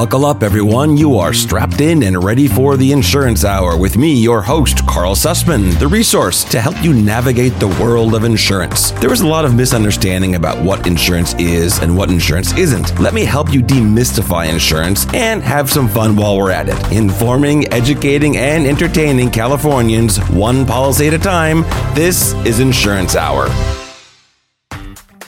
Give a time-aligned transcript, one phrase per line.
[0.00, 0.96] Buckle up, everyone.
[0.96, 5.14] You are strapped in and ready for the Insurance Hour with me, your host, Karl
[5.14, 8.92] Susman, the resource to help you navigate the world of insurance.
[8.92, 12.98] There is a lot of misunderstanding about what insurance is and what insurance isn't.
[12.98, 16.92] Let me help you demystify insurance and have some fun while we're at it.
[16.92, 21.60] Informing, educating, and entertaining Californians one policy at a time.
[21.94, 23.50] This is Insurance Hour.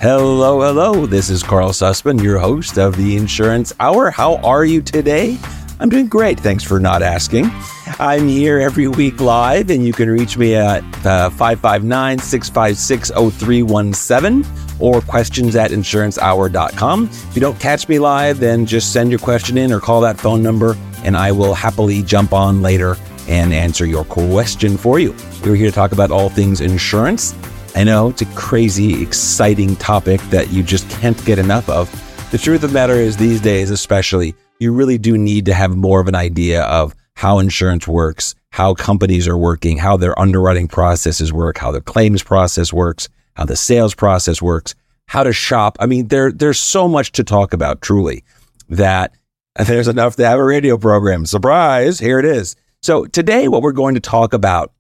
[0.03, 1.07] Hello, hello.
[1.07, 4.11] This is Karl Susman, your host of the Insurance Hour.
[4.11, 5.39] How are you today?
[5.79, 6.41] I'm doing great.
[6.41, 7.49] Thanks for not asking.
[8.01, 14.45] I'm here every week live, and you can reach me at uh, 559 656 0317
[14.81, 17.05] or questions at insurancehour.com.
[17.05, 20.19] If you don't catch me live, then just send your question in or call that
[20.19, 22.97] phone number, and I will happily jump on later
[23.29, 25.15] and answer your question for you.
[25.45, 27.37] We're here to talk about all things insurance
[27.75, 31.91] I know it's a crazy, exciting topic that you just can't get enough of.
[32.31, 35.75] The truth of the matter is, these days, especially, you really do need to have
[35.75, 40.69] more of an idea of how insurance works, how companies are working, how their underwriting
[40.69, 44.75] processes work, how their claims process works, how the sales process works,
[45.07, 45.79] how to shop.
[45.81, 48.23] I mean, there, there's so much to talk about, truly,
[48.69, 49.15] that
[49.67, 51.25] there's enough to have a radio program.
[51.25, 52.55] Surprise, here it is.
[52.83, 54.73] So, today, what we're going to talk about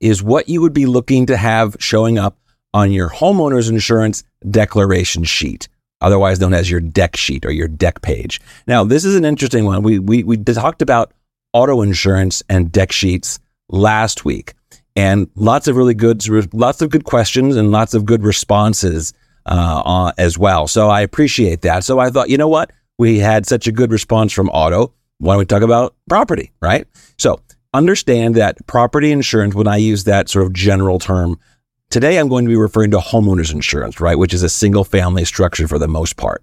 [0.00, 2.38] is what you would be looking to have showing up
[2.72, 5.68] on your homeowner's insurance declaration sheet,
[6.00, 8.40] otherwise known as your deck sheet or your deck page.
[8.66, 9.82] Now, this is an interesting one.
[9.82, 11.12] We, we, we talked about
[11.52, 14.54] auto insurance and deck sheets last week
[14.96, 16.22] and lots of really good,
[16.52, 19.12] lots of good questions and lots of good responses
[19.46, 20.66] uh, uh, as well.
[20.66, 21.84] So I appreciate that.
[21.84, 22.72] So I thought, you know what?
[22.98, 24.92] We had such a good response from auto.
[25.18, 26.86] Why don't we talk about property, right?
[27.18, 27.40] So
[27.74, 31.38] understand that property insurance, when I use that sort of general term,
[31.90, 34.16] today I'm going to be referring to homeowners insurance, right?
[34.16, 36.42] Which is a single family structure for the most part.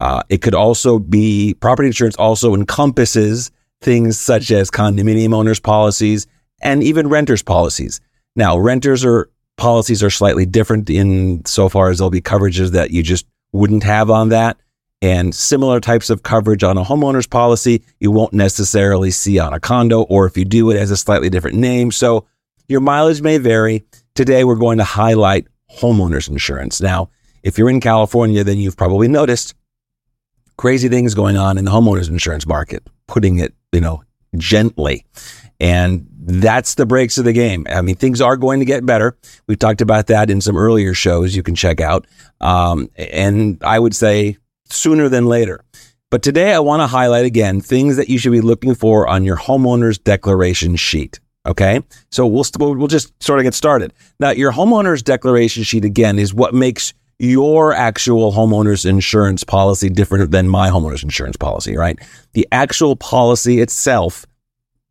[0.00, 6.26] Uh, it could also be property insurance also encompasses things such as condominium owners policies
[6.60, 8.00] and even renters policies.
[8.34, 12.90] Now, renters or policies are slightly different in so far as there'll be coverages that
[12.90, 14.58] you just wouldn't have on that
[15.04, 19.60] and similar types of coverage on a homeowner's policy you won't necessarily see on a
[19.60, 21.92] condo, or if you do, it has a slightly different name.
[21.92, 22.26] So
[22.68, 23.84] your mileage may vary.
[24.14, 25.46] Today, we're going to highlight
[25.78, 26.80] homeowners insurance.
[26.80, 27.10] Now,
[27.42, 29.54] if you're in California, then you've probably noticed
[30.56, 34.02] crazy things going on in the homeowners insurance market, putting it, you know,
[34.38, 35.04] gently.
[35.60, 37.66] And that's the breaks of the game.
[37.68, 39.18] I mean, things are going to get better.
[39.46, 42.06] We've talked about that in some earlier shows you can check out.
[42.40, 44.38] Um, and I would say
[44.70, 45.60] sooner than later.
[46.10, 49.24] But today I want to highlight again things that you should be looking for on
[49.24, 51.18] your homeowner's declaration sheet.
[51.46, 51.80] Okay.
[52.10, 53.92] So we'll, we'll just sort of get started.
[54.18, 60.30] Now, your homeowner's declaration sheet again is what makes your actual homeowner's insurance policy different
[60.30, 61.98] than my homeowner's insurance policy, right?
[62.32, 64.26] The actual policy itself,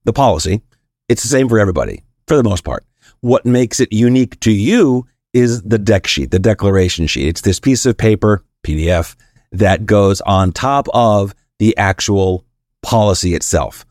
[0.06, 0.62] the policy,
[1.10, 2.86] it's the same for everybody for the most part.
[3.22, 7.28] What makes it unique to you is the deck sheet, the declaration sheet.
[7.28, 9.16] It's this piece of paper, PDF,
[9.54, 12.46] that goes on top of the actual
[12.82, 13.86] policy itself.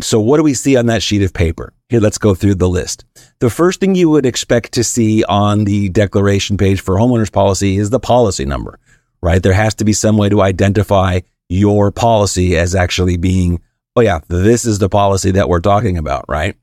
[0.00, 1.72] So, what do we see on that sheet of paper?
[1.88, 3.04] Here, let's go through the list.
[3.38, 7.76] The first thing you would expect to see on the declaration page for homeowners policy
[7.76, 8.78] is the policy number,
[9.22, 9.42] right?
[9.42, 13.60] There has to be some way to identify your policy as actually being,
[13.94, 16.56] oh, yeah, this is the policy that we're talking about, right?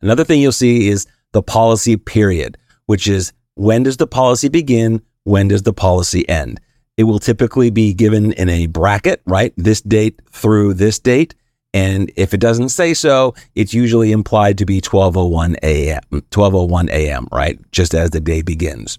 [0.00, 5.02] Another thing you'll see is the policy period, which is when does the policy begin?
[5.24, 6.60] When does the policy end?
[6.96, 9.52] It will typically be given in a bracket, right?
[9.56, 11.34] This date through this date.
[11.74, 17.28] And if it doesn't say so, it's usually implied to be 1201 a.m., 1201 a.m.,
[17.30, 17.58] right?
[17.70, 18.98] Just as the day begins.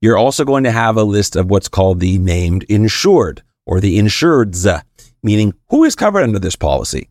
[0.00, 3.98] You're also going to have a list of what's called the named insured or the
[3.98, 4.82] insureds,
[5.22, 7.08] meaning who is covered under this policy.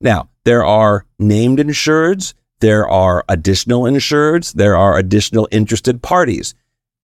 [0.00, 6.54] Now, there are named insureds, there are additional insureds, there are additional interested parties.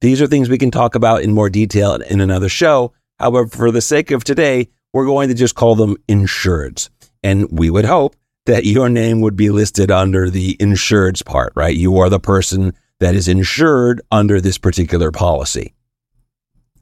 [0.07, 2.93] These are things we can talk about in more detail in another show.
[3.19, 6.91] However, for the sake of today, we're going to just call them insureds.
[7.25, 8.15] And we would hope
[8.45, 11.75] that your name would be listed under the insureds part, right?
[11.75, 15.75] You are the person that is insured under this particular policy.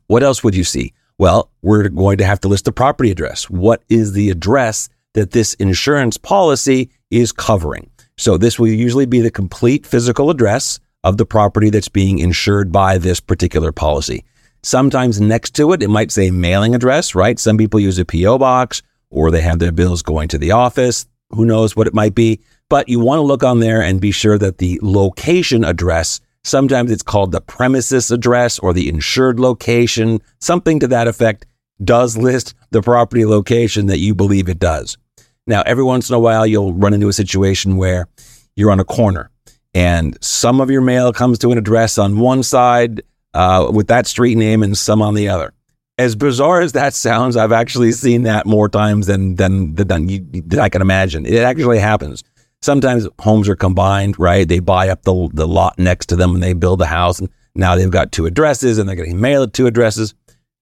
[0.06, 0.93] What else would you see?
[1.17, 3.49] Well, we're going to have to list the property address.
[3.49, 7.88] What is the address that this insurance policy is covering?
[8.19, 12.72] So this will usually be the complete physical address of the property that's being insured
[12.72, 14.24] by this particular policy.
[14.62, 17.38] Sometimes next to it, it might say mailing address, right?
[17.38, 18.38] Some people use a P.O.
[18.38, 21.06] box or they have their bills going to the office.
[21.30, 22.40] Who knows what it might be?
[22.70, 26.90] But you want to look on there and be sure that the location address, sometimes
[26.90, 31.46] it's called the premises address or the insured location, something to that effect,
[31.82, 34.96] does list the property location that you believe it does.
[35.46, 38.08] Now, every once in a while, you'll run into a situation where
[38.56, 39.30] you're on a corner
[39.75, 43.03] and some of your mail comes to an address on one side
[43.35, 45.53] uh, with that street name and some on the other.
[45.99, 50.25] As bizarre as that sounds, I've actually seen that more times than than than, you,
[50.32, 51.26] than I can imagine.
[51.26, 52.25] It actually happens.
[52.62, 54.49] Sometimes homes are combined, right?
[54.49, 57.29] They buy up the the lot next to them and they build a house, and
[57.55, 60.15] now they've got two addresses and they're getting mail at two addresses.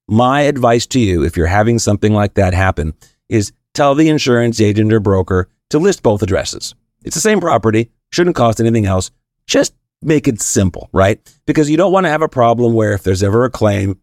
[0.08, 2.92] My advice to you, if you're having something like that happen,
[3.30, 6.74] is tell the insurance agent or broker to list both addresses.
[7.04, 9.10] It's the same property, shouldn't cost anything else.
[9.46, 11.20] Just make it simple, right?
[11.46, 14.00] Because you don't want to have a problem where if there's ever a claim,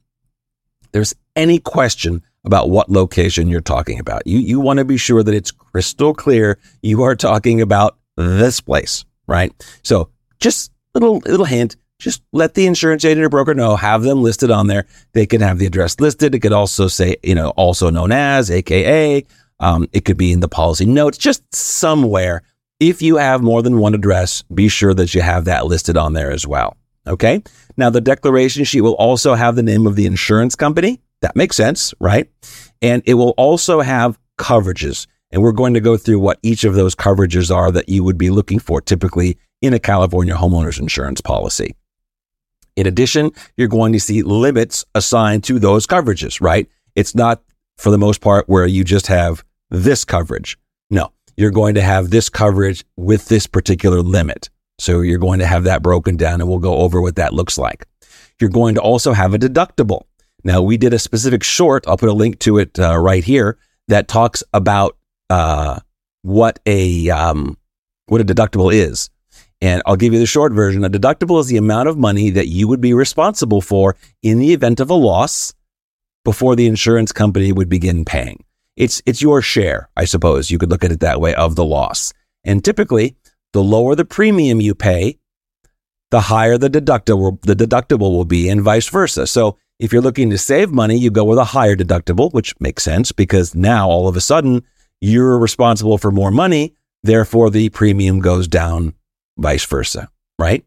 [0.92, 4.26] there's any question about what location you're talking about.
[4.26, 8.60] You you want to be sure that it's crystal clear you are talking about this
[8.60, 9.54] place, right?
[9.84, 10.10] So
[10.40, 14.52] just little little hint, just let the insurance agent or broker know, have them listed
[14.52, 14.86] on there.
[15.14, 16.34] They can have the address listed.
[16.34, 19.26] It could also say, you know, also known as, AKA.
[19.60, 22.44] Um, it could be in the policy notes, just somewhere.
[22.80, 26.14] If you have more than one address, be sure that you have that listed on
[26.14, 26.78] there as well.
[27.06, 27.44] Okay.
[27.76, 31.02] Now, the declaration sheet will also have the name of the insurance company.
[31.22, 32.30] That makes sense, right?
[32.82, 35.08] And it will also have coverages.
[35.32, 38.18] And we're going to go through what each of those coverages are that you would
[38.18, 41.76] be looking for typically in a California homeowners insurance policy.
[42.78, 46.70] In addition, you're going to see limits assigned to those coverages, right?
[46.96, 47.44] It's not
[47.78, 50.58] for the most part where you just have this coverage.
[50.90, 54.50] No, you're going to have this coverage with this particular limit.
[54.78, 57.58] So you're going to have that broken down and we'll go over what that looks
[57.58, 57.86] like.
[58.42, 60.02] You're going to also have a deductible.
[60.44, 63.58] Now, we did a specific short, I'll put a link to it uh, right here,
[63.88, 64.98] that talks about
[65.30, 65.80] uh,
[66.24, 67.58] what a um,
[68.08, 69.10] what a deductible is.
[69.62, 70.84] And I'll give you the short version.
[70.84, 74.52] A deductible is the amount of money that you would be responsible for in the
[74.52, 75.54] event of a loss
[76.26, 78.44] before the insurance company would begin paying.
[78.80, 80.50] It's, it's your share, I suppose.
[80.50, 82.14] You could look at it that way of the loss.
[82.46, 83.18] And typically,
[83.52, 85.20] the lower the premium you pay,
[86.12, 89.28] the higher the deductible, the deductible will be and vice versa.
[89.28, 92.84] So if you're looking to save money, you go with a higher deductible, which makes
[92.84, 94.64] sense because now all of a sudden
[95.02, 96.74] you're responsible for more money.
[97.04, 98.94] Therefore, the premium goes down
[99.38, 100.66] vice versa, right?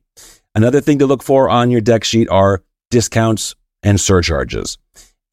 [0.55, 4.77] Another thing to look for on your deck sheet are discounts and surcharges.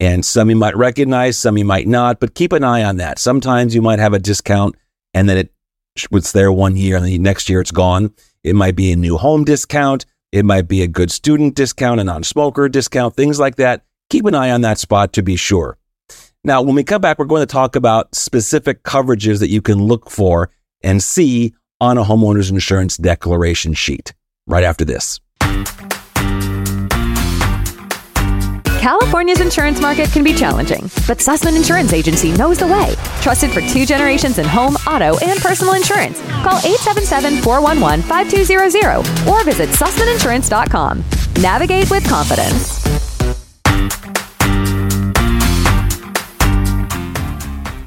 [0.00, 3.18] And some you might recognize, some you might not, but keep an eye on that.
[3.18, 4.74] Sometimes you might have a discount
[5.12, 5.52] and then it
[6.10, 8.14] was there one year and the next year it's gone.
[8.42, 10.06] It might be a new home discount.
[10.32, 13.84] It might be a good student discount, a non smoker discount, things like that.
[14.08, 15.76] Keep an eye on that spot to be sure.
[16.42, 19.84] Now, when we come back, we're going to talk about specific coverages that you can
[19.84, 20.50] look for
[20.82, 24.14] and see on a homeowner's insurance declaration sheet
[24.46, 25.20] right after this.
[28.90, 32.96] California's insurance market can be challenging, but Susman Insurance Agency knows the way.
[33.20, 36.20] Trusted for two generations in home, auto, and personal insurance.
[36.42, 41.04] Call 877-411-5200 or visit susmaninsurance.com.
[41.40, 42.80] Navigate with confidence.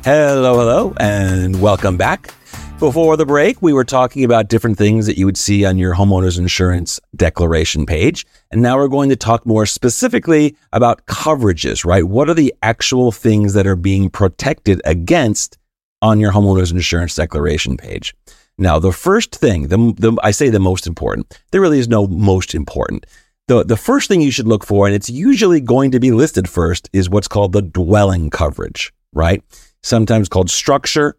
[0.05, 2.33] Hello, hello, and welcome back.
[2.79, 5.95] Before the break, we were talking about different things that you would see on your
[5.95, 8.25] homeowner's insurance declaration page.
[8.51, 12.03] And now we're going to talk more specifically about coverages, right?
[12.03, 15.57] What are the actual things that are being protected against
[16.01, 18.13] on your homeowner's insurance declaration page?
[18.57, 22.05] Now, the first thing, the, the, I say the most important, there really is no
[22.05, 23.05] most important.
[23.47, 26.49] The, the first thing you should look for, and it's usually going to be listed
[26.49, 29.41] first, is what's called the dwelling coverage, right?
[29.81, 31.15] Sometimes called structure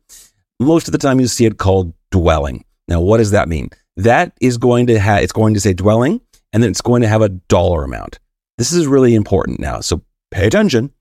[0.60, 2.64] most of the time you see it called dwelling.
[2.88, 3.70] Now, what does that mean?
[3.96, 6.20] That is going to have, it's going to say dwelling
[6.52, 8.18] and then it's going to have a dollar amount.
[8.58, 9.80] This is really important now.
[9.80, 10.92] So pay attention.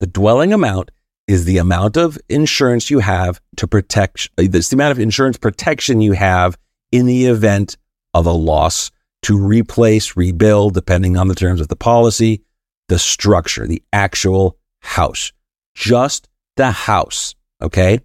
[0.00, 0.90] The dwelling amount
[1.28, 6.00] is the amount of insurance you have to protect, it's the amount of insurance protection
[6.00, 6.58] you have
[6.90, 7.76] in the event
[8.12, 8.90] of a loss
[9.22, 12.42] to replace, rebuild, depending on the terms of the policy,
[12.88, 15.32] the structure, the actual house,
[15.74, 17.34] just the house.
[17.62, 18.00] Okay.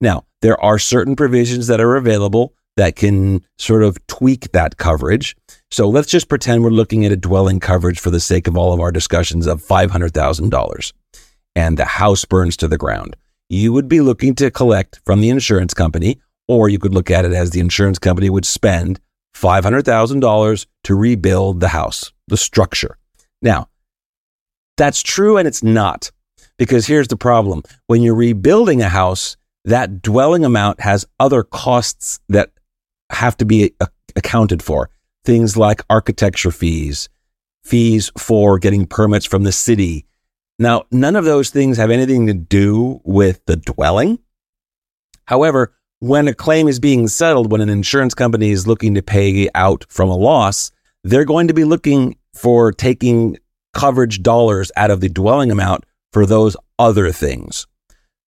[0.00, 5.36] Now, there are certain provisions that are available that can sort of tweak that coverage.
[5.70, 8.72] So let's just pretend we're looking at a dwelling coverage for the sake of all
[8.72, 10.92] of our discussions of $500,000
[11.54, 13.16] and the house burns to the ground.
[13.48, 17.24] You would be looking to collect from the insurance company, or you could look at
[17.24, 19.00] it as the insurance company would spend
[19.34, 22.96] $500,000 to rebuild the house, the structure.
[23.42, 23.68] Now,
[24.76, 26.10] that's true and it's not.
[26.56, 27.62] Because here's the problem.
[27.86, 29.36] When you're rebuilding a house,
[29.70, 32.50] that dwelling amount has other costs that
[33.10, 33.86] have to be uh,
[34.16, 34.90] accounted for.
[35.24, 37.08] Things like architecture fees,
[37.64, 40.06] fees for getting permits from the city,
[40.60, 44.18] Now, none of those things have anything to do with the dwelling.
[45.24, 49.48] However, when a claim is being settled, when an insurance company is looking to pay
[49.54, 50.70] out from a loss,
[51.02, 53.38] they're going to be looking for taking
[53.72, 57.66] coverage dollars out of the dwelling amount for those other things.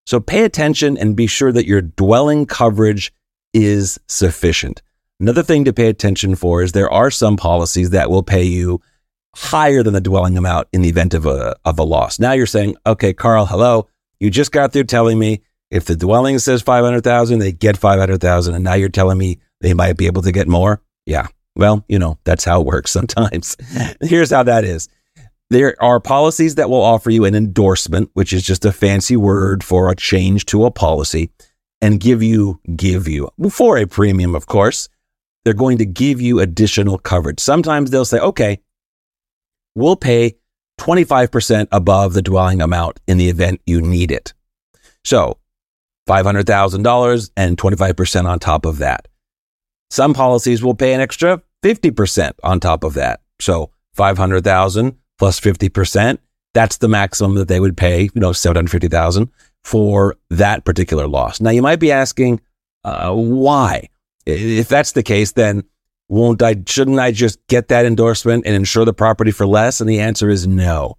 [0.05, 3.13] So pay attention and be sure that your dwelling coverage
[3.53, 4.81] is sufficient.
[5.19, 8.81] Another thing to pay attention for is there are some policies that will pay you
[9.35, 12.19] higher than the dwelling amount in the event of a, of a loss.
[12.19, 13.87] Now you're saying, okay, Karl, hello.
[14.19, 15.41] You just got through telling me
[15.71, 18.53] if the dwelling says 500,000, they get 500,000.
[18.53, 20.81] And now you're telling me they might be able to get more.
[21.05, 21.27] Yeah.
[21.55, 23.57] Well, you know, that's how it works sometimes.
[24.01, 24.89] Here's how that is.
[25.53, 29.63] There are policies that will offer you an endorsement, which is just a fancy word
[29.63, 31.29] for a change to a policy
[31.79, 34.89] and give you, give you for a premium, of course.
[35.45, 37.39] They're going to give you additional coverage.
[37.39, 38.61] Sometimes they'll say, okay,
[39.75, 40.37] we'll pay
[40.79, 44.33] 25% above the dwelling amount in the event you need it.
[45.05, 45.37] So
[46.09, 49.07] $500,000 and 25% on top of that.
[49.91, 53.21] Some policies will pay an extra 50% on top of that.
[53.39, 56.17] So 500,000 plus 50%,
[56.53, 59.31] that's the maximum that they would pay, you know, 750,000
[59.63, 61.39] for that particular loss.
[61.39, 62.41] Now you might be asking,
[62.83, 63.87] uh, why?
[64.25, 65.63] If that's the case, then
[66.09, 69.79] won't I, shouldn't I just get that endorsement and insure the property for less?
[69.79, 70.97] And the answer is no.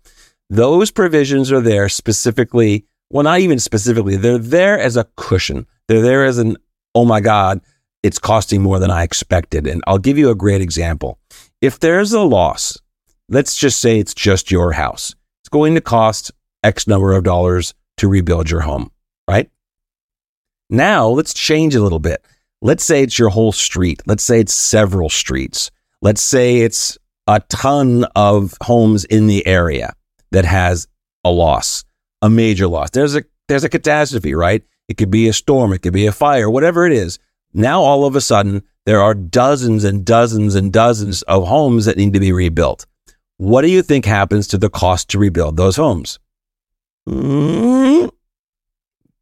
[0.48, 5.66] Those provisions are there specifically well, not even specifically, they're there as a cushion.
[5.86, 6.56] They're there as an,
[6.94, 7.60] oh my God,
[8.02, 9.66] it's costing more than I expected.
[9.66, 11.18] And I'll give you a great example.
[11.60, 12.78] If there's a loss,
[13.28, 17.74] let's just say it's just your house, it's going to cost X number of dollars
[17.98, 18.90] to rebuild your home,
[19.28, 19.50] right?
[20.70, 22.24] Now let's change a little bit.
[22.62, 24.02] Let's say it's your whole street.
[24.06, 25.70] Let's say it's several streets.
[26.00, 29.92] Let's say it's a ton of homes in the area
[30.30, 30.88] that has
[31.24, 31.84] a loss
[32.24, 32.90] a major loss.
[32.90, 34.62] There's a there's a catastrophe, right?
[34.88, 37.18] It could be a storm, it could be a fire, whatever it is.
[37.52, 41.98] Now all of a sudden there are dozens and dozens and dozens of homes that
[41.98, 42.86] need to be rebuilt.
[43.36, 46.18] What do you think happens to the cost to rebuild those homes?
[47.08, 48.08] Mm-hmm.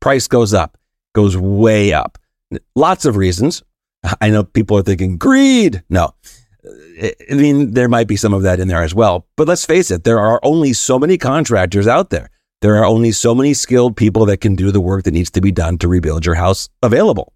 [0.00, 0.76] Price goes up,
[1.14, 2.18] goes way up.
[2.74, 3.62] Lots of reasons.
[4.20, 5.82] I know people are thinking greed.
[5.88, 6.14] No.
[6.64, 9.26] I mean, there might be some of that in there as well.
[9.36, 12.30] But let's face it, there are only so many contractors out there.
[12.60, 15.40] There are only so many skilled people that can do the work that needs to
[15.40, 17.32] be done to rebuild your house available.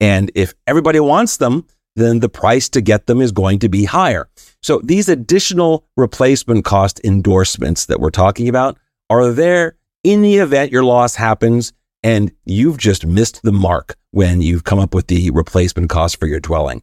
[0.00, 1.66] And if everybody wants them,
[2.00, 4.28] then the price to get them is going to be higher.
[4.62, 8.78] So these additional replacement cost endorsements that we're talking about
[9.08, 14.40] are there in the event your loss happens and you've just missed the mark when
[14.40, 16.82] you've come up with the replacement cost for your dwelling.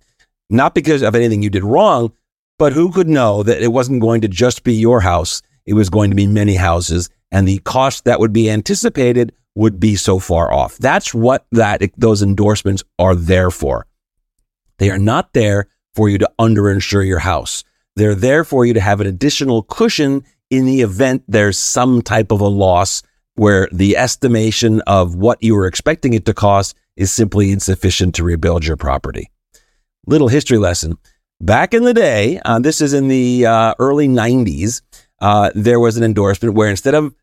[0.50, 2.14] Not because of anything you did wrong,
[2.60, 5.42] but who could know that it wasn't going to just be your house?
[5.66, 9.80] It was going to be many houses and the cost that would be anticipated would
[9.80, 10.78] be so far off.
[10.78, 13.88] That's what that those endorsements are there for.
[14.80, 17.64] They are not there for you to underinsure your house.
[17.96, 22.32] They're there for you to have an additional cushion in the event there's some type
[22.32, 23.04] of a loss
[23.36, 28.24] where the estimation of what you were expecting it to cost is simply insufficient to
[28.24, 29.30] rebuild your property.
[30.06, 30.98] Little history lesson.
[31.40, 34.82] Back in the day, uh, this is in the uh, early 90s,
[35.20, 37.14] uh, there was an endorsement where instead of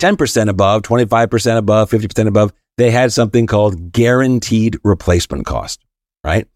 [0.00, 5.84] 10% above, 25% above, 50% above, they had something called guaranteed replacement cost,
[6.22, 6.46] right?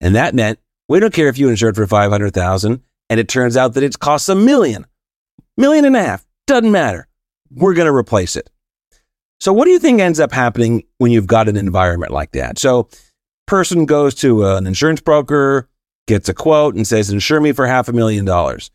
[0.00, 3.74] And that meant we don't care if you insured for 500,000 and it turns out
[3.74, 4.86] that it costs a million,
[5.56, 7.08] million and a half, doesn't matter.
[7.50, 8.50] We're going to replace it.
[9.40, 12.58] So what do you think ends up happening when you've got an environment like that?
[12.58, 12.88] So
[13.46, 15.68] person goes to an insurance broker,
[16.06, 18.70] gets a quote and says, insure me for half a million dollars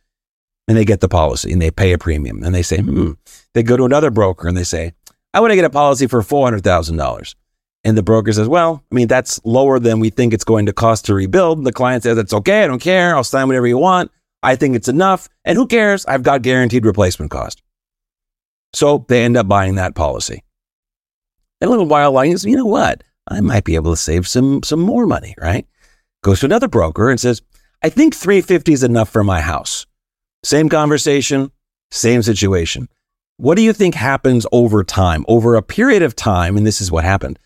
[0.67, 3.13] and they get the policy and they pay a premium and they say, hmm.
[3.53, 4.93] They go to another broker and they say,
[5.33, 7.35] I want to get a policy for $400,000.
[7.83, 10.73] And the broker says, well, I mean, that's lower than we think it's going to
[10.73, 11.63] cost to rebuild.
[11.63, 12.63] The client says, it's okay.
[12.63, 13.15] I don't care.
[13.15, 14.11] I'll sign whatever you want.
[14.43, 15.29] I think it's enough.
[15.45, 16.05] And who cares?
[16.05, 17.63] I've got guaranteed replacement cost.
[18.73, 20.43] So they end up buying that policy.
[21.59, 23.03] And a little while later, you know what?
[23.27, 25.67] I might be able to save some, some more money, right?
[26.23, 27.41] Goes to another broker and says,
[27.83, 29.85] I think 350 is enough for my house.
[30.43, 31.51] Same conversation,
[31.91, 32.89] same situation.
[33.38, 35.25] What do you think happens over time?
[35.27, 37.39] Over a period of time, and this is what happened.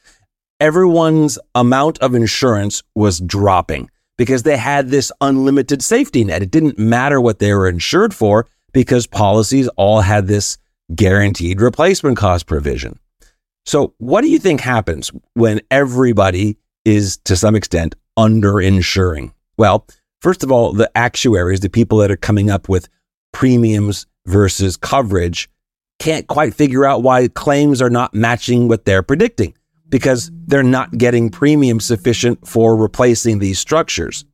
[0.59, 6.41] Everyone's amount of insurance was dropping because they had this unlimited safety net.
[6.41, 10.57] It didn't matter what they were insured for because policies all had this
[10.93, 12.99] guaranteed replacement cost provision.
[13.65, 19.33] So, what do you think happens when everybody is to some extent underinsuring?
[19.57, 19.85] Well,
[20.25, 22.89] First of all, the actuaries, the people that are coming up with
[23.31, 25.51] premiums versus coverage,
[25.99, 29.53] can't quite figure out why claims are not matching what they're predicting
[29.95, 34.25] because they're not getting premium sufficient for replacing these structures.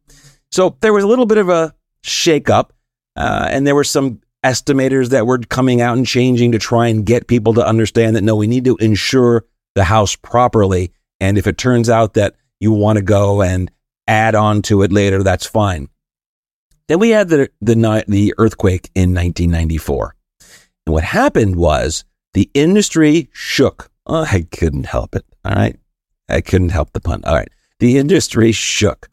[0.50, 2.72] So there was a little bit of a shakeup,
[3.16, 7.06] uh, and there were some estimators that were coming out and changing to try and
[7.06, 10.94] get people to understand that no, we need to insure the house properly.
[11.20, 13.70] And if it turns out that you want to go and
[14.08, 15.90] add on to it later, that's fine.
[16.88, 20.16] Then we had the, the, the earthquake in 1994.
[20.88, 22.04] And what happened was
[22.34, 23.92] the industry shook.
[24.08, 25.24] Oh, I couldn't help it.
[25.46, 25.78] All right.
[26.30, 27.24] I couldn't help the pun.
[27.26, 27.50] All right.
[27.80, 29.10] The industry shook.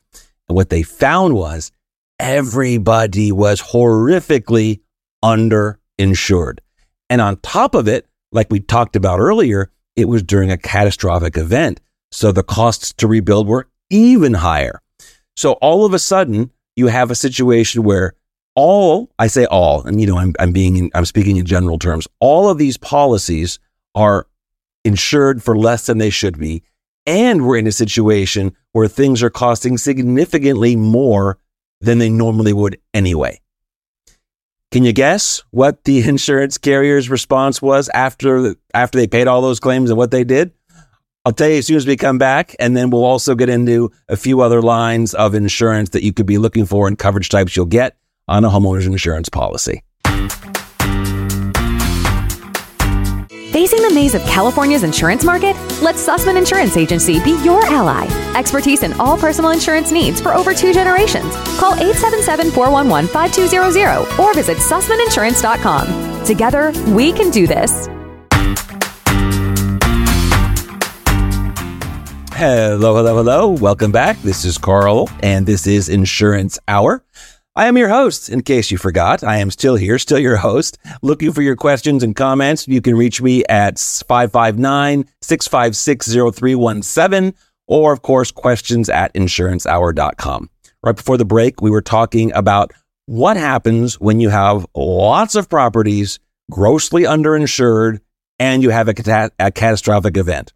[0.49, 1.73] And what they found was
[2.18, 4.80] everybody was horrifically
[5.25, 6.58] underinsured.
[7.11, 11.37] And on top of it, like we talked about earlier, it was during a catastrophic
[11.37, 11.80] event.
[12.12, 14.80] So the costs to rebuild were even higher.
[15.37, 18.14] So all of a sudden, you have a situation where
[18.54, 22.06] all, I say all, and you know, I'm, I'm being, I'm speaking in general terms,
[22.20, 23.58] all of these policies
[23.94, 24.26] are
[24.88, 26.64] insured for less than they should be.
[27.07, 31.38] And we're in a situation where things are costing significantly more
[31.80, 33.40] than they normally would anyway.
[34.71, 39.61] Can you guess what the insurance carrier's response was after after they paid all those
[39.61, 40.52] claims and what they did?
[41.25, 43.90] I'll tell you as soon as we come back, and then we'll also get into
[44.09, 47.54] a few other lines of insurance that you could be looking for and coverage types
[47.54, 49.83] you'll get on a homeowner's insurance policy.
[53.59, 55.57] Facing the maze of California's insurance market?
[55.83, 58.07] Let Susman Insurance Agency be your ally.
[58.37, 61.35] Expertise in all personal insurance needs for over two generations.
[61.59, 66.25] Call 877 411 5200 or visit SusmanInsurance.com.
[66.25, 67.88] Together, we can do this.
[72.37, 73.49] Hello, hello, hello.
[73.49, 74.23] Welcome back.
[74.23, 77.03] This is Karl, and this is Insurance Hour.
[77.59, 79.25] I am your host, in case you forgot.
[79.25, 80.79] I am still here, still your host.
[81.03, 82.68] Looking for your questions and comments.
[82.68, 87.35] You can reach me at 559 656 0317
[87.66, 90.51] or, of course, questions at insurancehour.com.
[90.85, 92.73] Right before the break, we were talking about
[93.07, 96.21] what happens when you have lots of properties
[96.53, 97.99] grossly underinsured
[98.38, 100.53] and you have a, cat- a catastrophic event.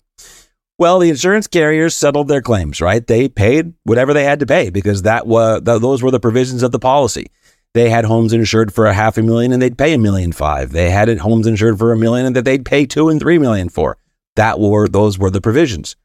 [0.78, 3.06] Well, the insurance carriers settled their claims, right?
[3.06, 6.72] They paid whatever they had to pay because that was those were the provisions of
[6.72, 7.26] the policy.
[7.74, 10.72] They had homes insured for a half a million and they'd pay a million five.
[10.72, 13.68] They had homes insured for a million and that they'd pay two and three million
[13.68, 13.96] for.
[14.36, 15.96] That were those were the provisions.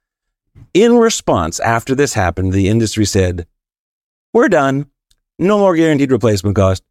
[0.73, 3.47] In response, after this happened, the industry said,
[4.33, 4.87] "We're done.
[5.39, 6.83] No more guaranteed replacement cost."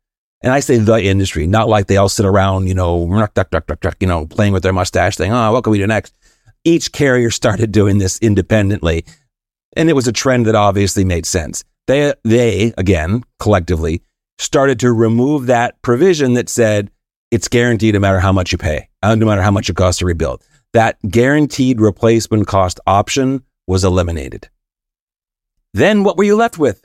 [0.42, 3.06] And I say the industry, not like they all sit around, you know,
[4.00, 6.15] you know, playing with their mustache, saying, "Oh, what can we do next?"
[6.66, 9.06] Each carrier started doing this independently.
[9.76, 11.64] And it was a trend that obviously made sense.
[11.86, 14.02] They, they, again, collectively,
[14.38, 16.90] started to remove that provision that said
[17.30, 20.00] it's guaranteed no matter how much you pay, uh, no matter how much it costs
[20.00, 20.42] to rebuild.
[20.72, 24.48] That guaranteed replacement cost option was eliminated.
[25.72, 26.84] Then what were you left with?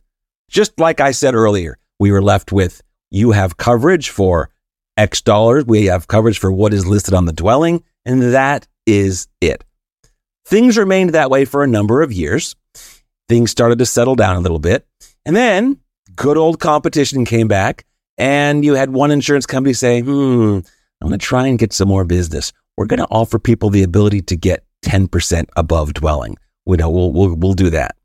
[0.50, 4.50] Just like I said earlier, we were left with you have coverage for
[4.98, 5.66] X dollars.
[5.66, 9.64] We have coverage for what is listed on the dwelling, and that is it.
[10.52, 12.58] Things remained that way for a number of years.
[13.30, 14.86] Things started to settle down a little bit.
[15.26, 15.80] And then
[16.18, 17.86] good old competition came back,
[18.18, 20.60] and you had one insurance company say, hmm,
[21.00, 22.52] I'm going to try and get some more business.
[22.76, 26.36] We're going to offer people the ability to get 10% above dwelling.
[26.66, 27.96] We know we'll, we'll, we'll do that.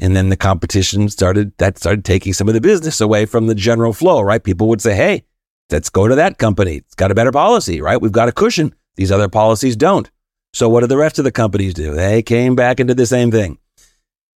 [0.00, 3.54] And then the competition started, that started taking some of the business away from the
[3.54, 4.42] general flow, right?
[4.42, 5.22] People would say, hey,
[5.70, 6.78] let's go to that company.
[6.78, 8.02] It's got a better policy, right?
[8.02, 8.74] We've got a cushion.
[8.96, 10.10] These other policies don't.
[10.52, 11.92] So what did the rest of the companies do?
[11.92, 13.58] They came back and did the same thing.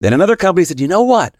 [0.00, 1.34] Then another company said, you know what?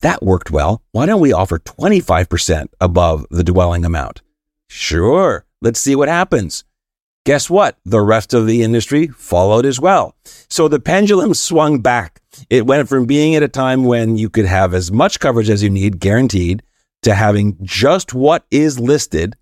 [0.00, 0.82] That worked well.
[0.92, 4.22] Why don't we offer 25% above the dwelling amount?
[4.68, 5.46] Sure.
[5.60, 6.64] Let's see what happens.
[7.24, 7.78] Guess what?
[7.84, 10.16] The rest of the industry followed as well.
[10.50, 12.20] So the pendulum swung back.
[12.50, 15.62] It went from being at a time when you could have as much coverage as
[15.62, 16.64] you need, guaranteed,
[17.02, 19.36] to having just what is listed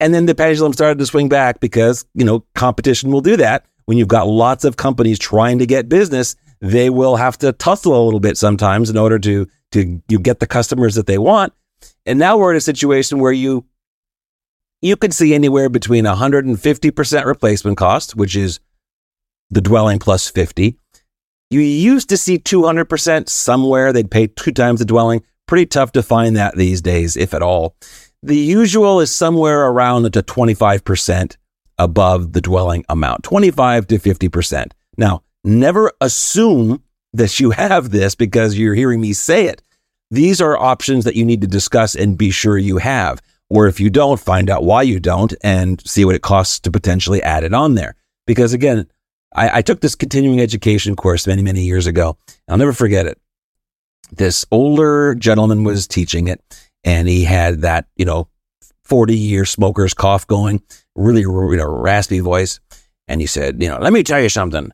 [0.00, 3.66] and then the pendulum started to swing back because, you know, competition will do that.
[3.84, 8.00] When you've got lots of companies trying to get business, they will have to tussle
[8.00, 11.52] a little bit sometimes in order to to you get the customers that they want.
[12.06, 13.66] And now we're in a situation where you
[14.82, 18.60] you could see anywhere between 150% replacement cost, which is
[19.50, 20.76] the dwelling plus 50.
[21.50, 23.92] You used to see 200% somewhere.
[23.92, 25.22] They'd pay two times the dwelling.
[25.46, 27.76] Pretty tough to find that these days, if at all.
[28.22, 31.36] The usual is somewhere around the 25%
[31.78, 34.72] above the dwelling amount, 25 to 50%.
[34.98, 36.82] Now, never assume
[37.14, 39.62] that you have this because you're hearing me say it.
[40.10, 43.22] These are options that you need to discuss and be sure you have.
[43.48, 46.70] Or if you don't, find out why you don't and see what it costs to
[46.70, 47.96] potentially add it on there.
[48.26, 48.86] Because again,
[49.34, 52.18] I, I took this continuing education course many, many years ago.
[52.48, 53.18] I'll never forget it.
[54.12, 56.42] This older gentleman was teaching it
[56.84, 58.28] and he had that, you know,
[58.84, 60.62] 40 year smoker's cough going,
[60.94, 62.60] really, you know, raspy voice.
[63.08, 64.70] And he said, you know, let me tell you something.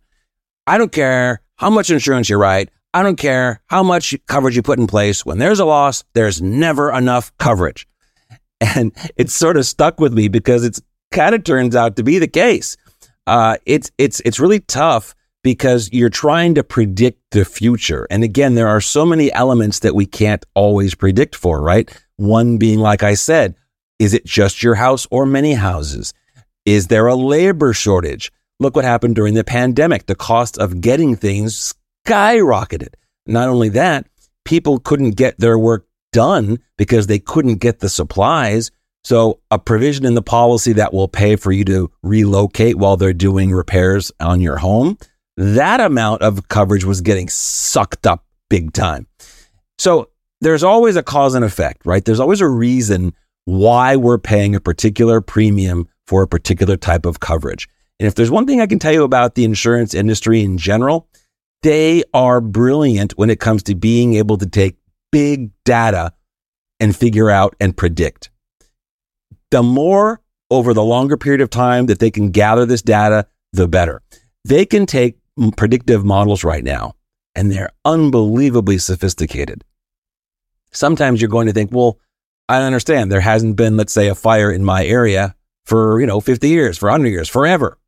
[0.66, 2.70] I don't care how much insurance you write.
[2.92, 5.24] I don't care how much coverage you put in place.
[5.24, 7.86] When there's a loss, there's never enough coverage.
[8.58, 10.80] And it sort of stuck with me because it's
[11.12, 12.78] kind of turns out to be the case.
[13.26, 15.14] Uh, it's it's it's really tough
[15.46, 18.04] because you're trying to predict the future.
[18.10, 21.88] And again, there are so many elements that we can't always predict for, right?
[22.16, 23.54] One being, like I said,
[24.00, 26.12] is it just your house or many houses?
[26.64, 28.32] Is there a labor shortage?
[28.58, 30.06] Look what happened during the pandemic.
[30.06, 32.94] The cost of getting things skyrocketed.
[33.28, 34.08] Not only that,
[34.44, 38.72] people couldn't get their work done because they couldn't get the supplies.
[39.04, 43.12] So, a provision in the policy that will pay for you to relocate while they're
[43.12, 44.98] doing repairs on your home,
[45.36, 49.06] that amount of coverage was getting sucked up big time.
[49.78, 52.04] So, there's always a cause and effect, right?
[52.04, 53.14] There's always a reason
[53.46, 57.68] why we're paying a particular premium for a particular type of coverage.
[57.98, 61.08] And if there's one thing I can tell you about the insurance industry in general,
[61.62, 64.76] they are brilliant when it comes to being able to take
[65.10, 66.12] big data
[66.78, 68.30] and figure out and predict.
[69.50, 70.20] The more
[70.50, 74.02] over the longer period of time that they can gather this data, the better.
[74.44, 75.16] They can take
[75.56, 76.94] predictive models right now,
[77.34, 79.64] and they're unbelievably sophisticated.
[80.72, 81.98] Sometimes you're going to think, well,
[82.48, 86.20] I understand there hasn't been, let's say, a fire in my area for, you know,
[86.20, 87.78] 50 years, for 100 years, forever.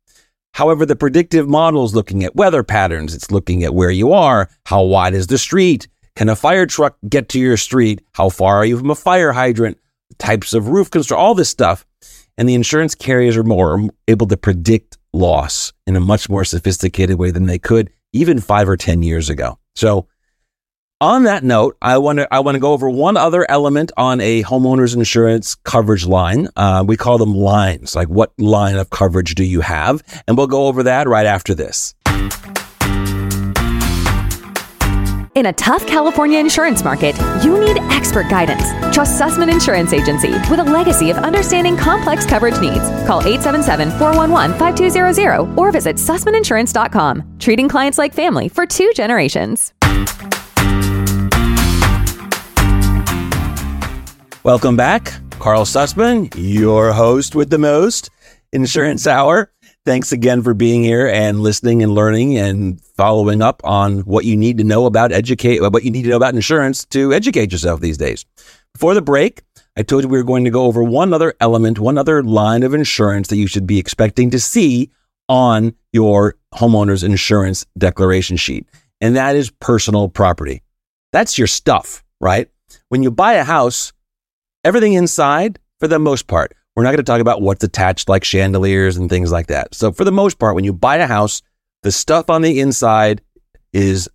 [0.53, 3.15] However, the predictive model is looking at weather patterns.
[3.15, 4.49] It's looking at where you are.
[4.65, 5.87] How wide is the street?
[6.15, 8.01] Can a fire truck get to your street?
[8.13, 9.77] How far are you from a fire hydrant?
[10.17, 11.85] Types of roof construction, all this stuff.
[12.37, 17.17] And the insurance carriers are more able to predict loss in a much more sophisticated
[17.17, 19.59] way than they could even five or 10 years ago.
[19.75, 20.07] So
[21.01, 24.19] on that note, I want to I want to go over one other element on
[24.19, 26.49] a homeowner's insurance coverage line.
[26.57, 27.95] Uh, we call them lines.
[27.95, 30.03] Like, what line of coverage do you have?
[30.27, 31.95] And we'll go over that right after this.
[35.39, 38.73] In a tough California insurance market, you need expert guidance.
[38.93, 42.83] Trust Susman Insurance Agency with a legacy of understanding complex coverage needs.
[43.07, 47.37] Call 877-411-5200 or visit susmaninsurance.com.
[47.39, 49.71] Treating clients like family for two generations.
[54.43, 55.13] Welcome back.
[55.39, 58.09] Karl Susman, your host with the most,
[58.51, 59.53] Insurance Hour.
[59.85, 64.35] Thanks again for being here and listening and learning and following up on what you
[64.35, 67.79] need to know about educate what you need to know about insurance to educate yourself
[67.79, 68.25] these days.
[68.73, 69.41] Before the break,
[69.77, 72.63] I told you we were going to go over one other element, one other line
[72.63, 74.91] of insurance that you should be expecting to see
[75.29, 78.67] on your homeowner's insurance declaration sheet,
[78.99, 80.61] and that is personal property.
[81.13, 82.49] That's your stuff, right?
[82.89, 83.93] When you buy a house,
[84.65, 88.23] everything inside, for the most part, we're not going to talk about what's attached like
[88.23, 89.75] chandeliers and things like that.
[89.75, 91.41] So, for the most part, when you buy a house,
[91.83, 93.21] the stuff on the inside
[93.73, 94.09] is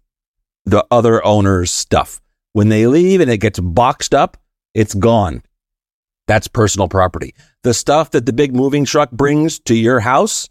[0.64, 2.20] the other owner's stuff.
[2.52, 4.36] When they leave and it gets boxed up,
[4.74, 5.42] it's gone.
[6.26, 7.34] That's personal property.
[7.62, 10.48] The stuff that the big moving truck brings to your house,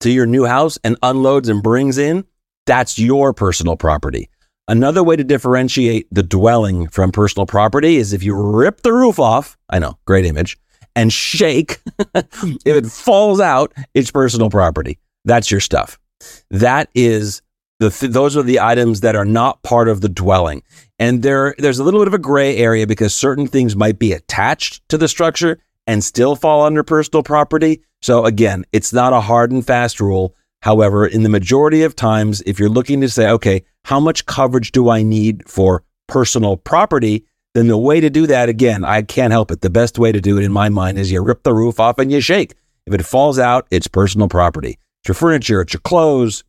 [0.00, 2.24] to your new house, and unloads and brings in,
[2.66, 4.30] that's your personal property.
[4.68, 9.18] Another way to differentiate the dwelling from personal property is if you rip the roof
[9.18, 10.58] off, I know, great image,
[10.98, 11.80] and shake,
[12.14, 14.98] if it falls out, it's personal property.
[15.24, 15.96] That's your stuff.
[16.50, 17.40] That is
[17.78, 20.64] the th- those are the items that are not part of the dwelling.
[20.98, 24.12] And there there's a little bit of a gray area because certain things might be
[24.12, 27.80] attached to the structure and still fall under personal property.
[28.02, 30.34] So again, it's not a hard and fast rule.
[30.62, 34.72] However, in the majority of times, if you're looking to say, okay, how much coverage
[34.72, 37.24] do I need for personal property?
[37.54, 39.60] Then the way to do that, again, I can't help it.
[39.60, 41.98] The best way to do it in my mind is you rip the roof off
[41.98, 42.54] and you shake.
[42.86, 44.78] If it falls out, it's personal property.
[45.02, 46.44] It's your furniture, it's your clothes,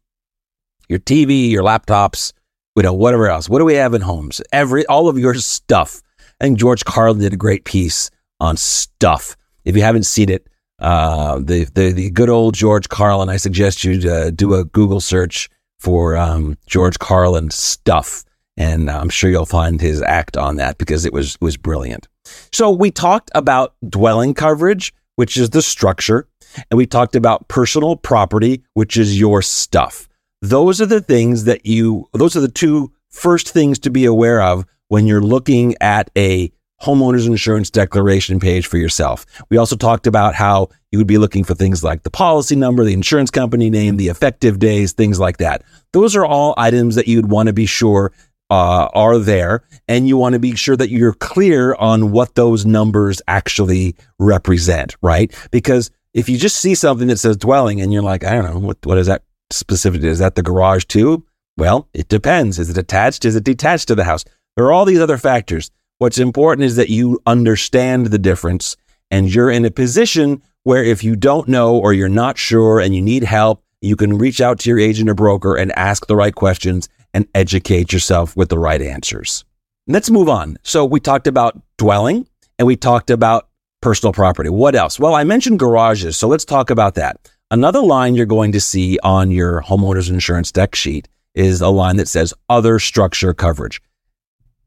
[0.88, 2.34] your TV, your laptops,
[2.76, 3.50] you know, whatever else.
[3.50, 4.42] What do we have in homes?
[4.52, 6.02] Every, all of your stuff.
[6.40, 8.10] I think George Carlin did a great piece
[8.40, 9.36] on stuff.
[9.66, 10.48] If you haven't seen it,
[10.80, 15.02] uh, the, the, the good old George Carlin, I suggest you to do a Google
[15.02, 18.24] search for um, George Carlin stuff.
[18.60, 22.08] And uh, I'm sure you'll find his act on that because it was, was brilliant.
[22.52, 26.28] So we talked about dwelling coverage, which is the structure.
[26.70, 30.08] And we talked about personal property, which is your stuff.
[30.42, 34.42] Those are the things that you, those are the two first things to be aware
[34.42, 39.26] of when you're looking at a homeowner's insurance declaration page for yourself.
[39.50, 42.84] We also talked about how you would be looking for things like the policy number,
[42.84, 45.64] the insurance company name, the effective days, things like that.
[45.92, 48.12] Those are all items that you'd want to be sure
[48.50, 52.66] uh, are there, and you want to be sure that you're clear on what those
[52.66, 55.34] numbers actually represent, right?
[55.52, 58.60] Because if you just see something that says dwelling and you're like, I don't know,
[58.60, 60.08] what, what is that specifically?
[60.08, 61.26] Is that the garage too?
[61.58, 62.58] Well, it depends.
[62.58, 63.26] Is it attached?
[63.26, 64.26] Is it detached to the house?
[64.56, 65.70] There are all these other factors.
[66.00, 68.78] What's important is that you understand the difference
[69.12, 72.96] and you're in a position where if you don't know or you're not sure and
[72.96, 76.16] you need help, you can reach out to your agent or broker and ask the
[76.16, 79.46] right questions and educate yourself with the right answers.
[79.88, 80.58] Let's move on.
[80.64, 83.50] So we talked about dwelling and we talked about
[83.82, 84.50] personal property.
[84.50, 85.00] What else?
[85.00, 86.18] Well, I mentioned garages.
[86.18, 87.32] So let's talk about that.
[87.52, 91.96] Another line you're going to see on your homeowner's insurance deck sheet is a line
[91.96, 93.82] that says other structure coverage.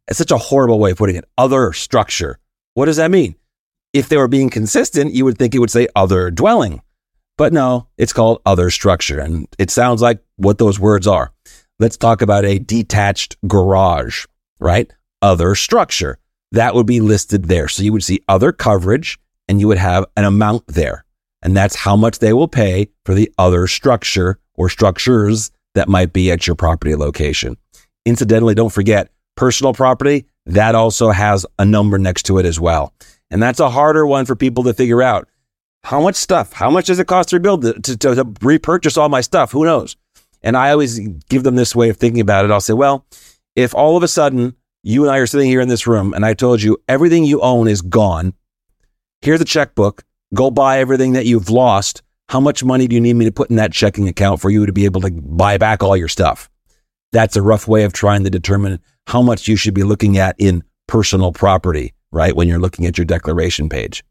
[0.09, 1.25] It's such a horrible way of putting it.
[1.39, 2.39] Other structure.
[2.75, 3.37] What does that mean?
[3.93, 6.83] If they were being consistent, you would think it would say other dwelling.
[7.39, 9.21] But no, it's called other structure.
[9.21, 11.33] And it sounds like what those words are.
[11.83, 14.25] Let's talk about a detached garage,
[14.61, 14.89] right?
[15.21, 16.17] Other structure.
[16.53, 17.67] That would be listed there.
[17.67, 19.19] So you would see other coverage
[19.49, 21.05] and you would have an amount there.
[21.43, 26.13] And that's how much they will pay for the other structure or structures that might
[26.13, 27.57] be at your property location.
[28.07, 32.95] Incidentally, don't forget personal property, that also has a number next to it as well.
[33.29, 35.29] And that's a harder one for people to figure out.
[35.83, 36.53] How much stuff?
[36.53, 39.51] How much does it cost to rebuild to, to, to repurchase all my stuff?
[39.51, 39.97] Who knows?
[40.43, 42.51] And I always give them this way of thinking about it.
[42.51, 43.07] I'll say, well,
[43.55, 46.25] if all of a sudden you and I are sitting here in this room and
[46.25, 48.35] I told you everything you own is gone,
[49.21, 52.03] here's a checkbook, go buy everything that you've lost.
[52.29, 54.65] How much money do you need me to put in that checking account for you
[54.65, 56.49] to be able to buy back all your stuff?
[57.13, 60.35] That's a rough way of trying to determine how much you should be looking at
[60.39, 62.35] in personal property, right?
[62.35, 64.03] When you're looking at your declaration page.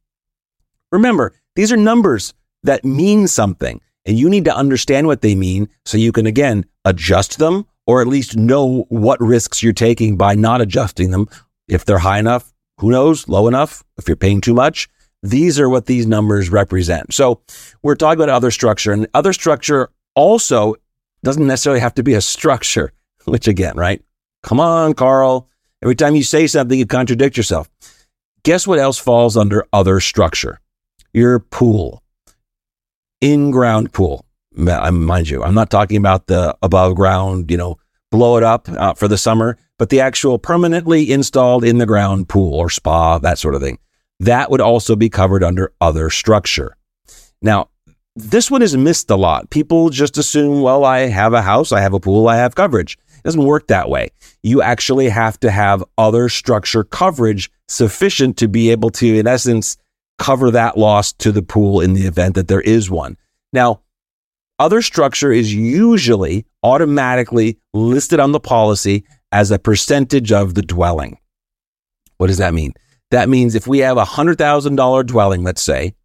[0.92, 3.82] Remember, these are numbers that mean something.
[4.06, 8.02] And you need to understand what they mean so you can, again, adjust them or
[8.02, 11.28] at least know what risks you're taking by not adjusting them.
[11.68, 14.90] If they're high enough, who knows, low enough, if you're paying too much.
[15.24, 17.14] These are what these numbers represent.
[17.14, 17.42] So
[17.84, 20.76] we're talking about other structure, and other structure also
[21.24, 22.92] doesn't necessarily have to be a structure,
[23.26, 24.02] which again, right?
[24.42, 25.48] Come on, Karl.
[25.84, 27.70] Every time you say something, you contradict yourself.
[28.44, 30.60] Guess what else falls under other structure?
[31.14, 32.02] Your pool
[33.22, 34.26] in ground pool.
[34.54, 37.78] Mind you, I'm not talking about the above ground, you know,
[38.12, 42.28] blow it up uh, for the summer, but the actual permanently installed in the ground
[42.28, 43.80] pool or spa, that sort of thing.
[44.20, 46.76] That would also be covered under other structure.
[47.42, 47.70] Now,
[48.16, 49.50] this one is missed a lot.
[49.50, 52.98] People just assume, well, I have a house, I have a pool, I have coverage.
[53.16, 54.10] It doesn't work that way.
[54.44, 59.78] You actually have to have other structure coverage sufficient to be able to, in essence,
[60.18, 63.18] cover that loss to the pool in the event that there is one.
[63.54, 63.82] Now,
[64.60, 71.18] other structure is usually automatically listed on the policy as a percentage of the dwelling.
[72.18, 72.74] What does that mean?
[73.10, 75.96] That means if we have a $100,000 dwelling, let's say,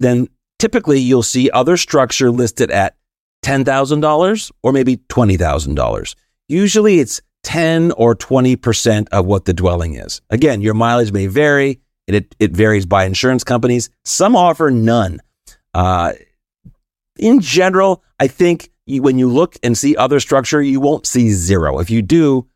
[0.00, 2.96] then typically you'll see other structure listed at
[3.44, 6.14] $10,000 or maybe $20,000.
[6.48, 10.20] Usually it's 10 or 20% of what the dwelling is.
[10.30, 11.80] Again, your mileage may vary.
[12.06, 13.90] It, it varies by insurance companies.
[14.04, 15.20] Some offer none.
[15.74, 16.12] Uh,
[17.18, 21.30] in general, I think you, when you look and see other structure, you won't see
[21.30, 21.78] zero.
[21.78, 22.46] If you do,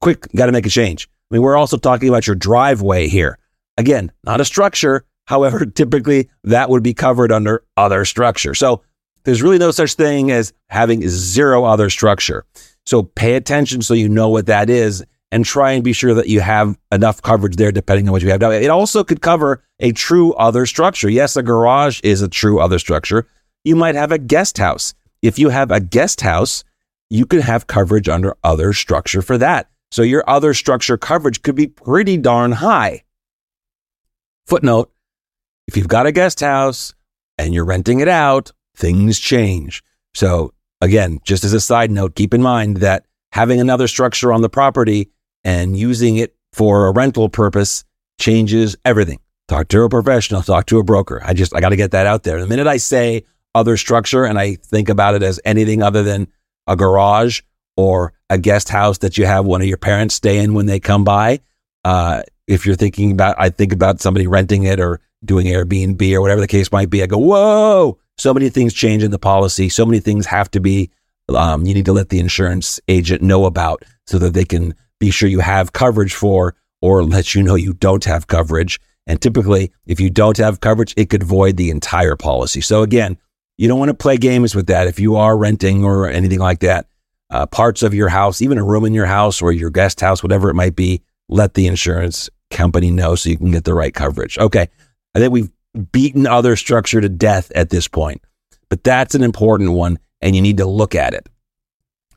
[0.00, 1.08] quick, got to make a change.
[1.30, 3.38] I mean, we're also talking about your driveway here.
[3.76, 5.04] Again, not a structure.
[5.26, 8.54] However, typically that would be covered under other structure.
[8.54, 8.82] So
[9.24, 12.44] there's really no such thing as having zero other structure.
[12.86, 16.28] So pay attention so you know what that is and try and be sure that
[16.28, 18.40] you have enough coverage there depending on what you have.
[18.40, 21.08] Now, it also could cover a true other structure.
[21.08, 23.26] Yes, a garage is a true other structure.
[23.64, 24.94] You might have a guest house.
[25.20, 26.64] If you have a guest house,
[27.10, 29.68] you could have coverage under other structure for that.
[29.90, 33.04] So your other structure coverage could be pretty darn high.
[34.46, 34.90] Footnote
[35.68, 36.94] if you've got a guest house
[37.36, 39.84] and you're renting it out, things change.
[40.14, 44.40] So, again, just as a side note, keep in mind that having another structure on
[44.40, 45.10] the property
[45.48, 47.82] and using it for a rental purpose
[48.20, 49.18] changes everything.
[49.48, 51.22] Talk to a professional, talk to a broker.
[51.24, 52.38] I just, I got to get that out there.
[52.38, 56.28] The minute I say other structure and I think about it as anything other than
[56.66, 57.40] a garage
[57.78, 60.80] or a guest house that you have one of your parents stay in when they
[60.80, 61.40] come by,
[61.82, 66.20] uh, if you're thinking about, I think about somebody renting it or doing Airbnb or
[66.20, 67.02] whatever the case might be.
[67.02, 69.70] I go, whoa, so many things change in the policy.
[69.70, 70.90] So many things have to be,
[71.30, 75.10] um, you need to let the insurance agent know about so that they can be
[75.10, 78.80] sure you have coverage for or lets you know you don't have coverage.
[79.06, 82.60] And typically, if you don't have coverage, it could void the entire policy.
[82.60, 83.18] So again,
[83.56, 84.86] you don't want to play games with that.
[84.86, 86.86] If you are renting or anything like that,
[87.30, 90.22] uh, parts of your house, even a room in your house or your guest house,
[90.22, 93.92] whatever it might be, let the insurance company know so you can get the right
[93.92, 94.38] coverage.
[94.38, 94.68] Okay.
[95.14, 95.50] I think we've
[95.92, 98.22] beaten other structure to death at this point,
[98.68, 101.28] but that's an important one and you need to look at it.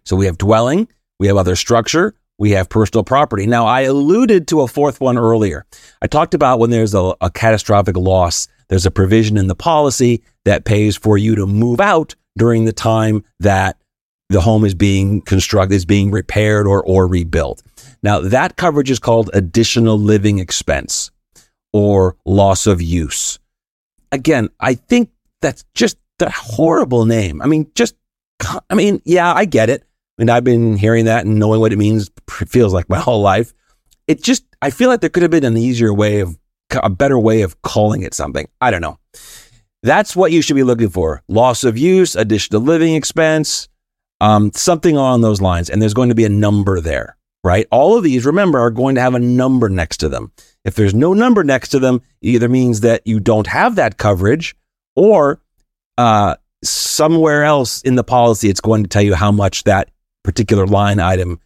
[0.04, 0.88] So we have dwelling,
[1.20, 3.46] we have other structure, we have personal property.
[3.46, 5.64] Now, I alluded to a fourth one earlier.
[6.02, 10.24] I talked about when there's a, a catastrophic loss, there's a provision in the policy
[10.46, 13.78] that pays for you to move out during the time that
[14.30, 17.62] the home is being constructed, is being repaired or, or rebuilt.
[18.02, 21.12] Now, that coverage is called additional living expense
[21.74, 23.38] or loss of use.
[24.12, 25.12] Again, I think
[25.44, 27.40] that's just a horrible name.
[27.40, 27.94] I mean, just,
[28.68, 29.84] I mean, yeah, I get it.
[30.22, 33.54] Mean, I've been hearing that and knowing what it means feels like my whole life.
[34.08, 36.38] It just, I feel like there could have been an easier way of,
[36.72, 38.48] a better way of calling it something.
[38.62, 39.00] I don't know.
[39.82, 41.24] That's what you should be looking for.
[41.28, 43.68] Loss of use, additional living expense,
[44.22, 45.72] um, something along those lines.
[45.72, 47.66] And there's going to be a number there, right?
[47.72, 50.32] All of these, remember, are going to have a number next to them.
[50.64, 53.98] If there's no number next to them, it either means that you don't have that
[53.98, 54.56] coverage
[54.96, 55.42] or
[55.98, 59.90] uh, somewhere else in the policy, it's going to tell you how much that
[60.24, 61.40] particular line item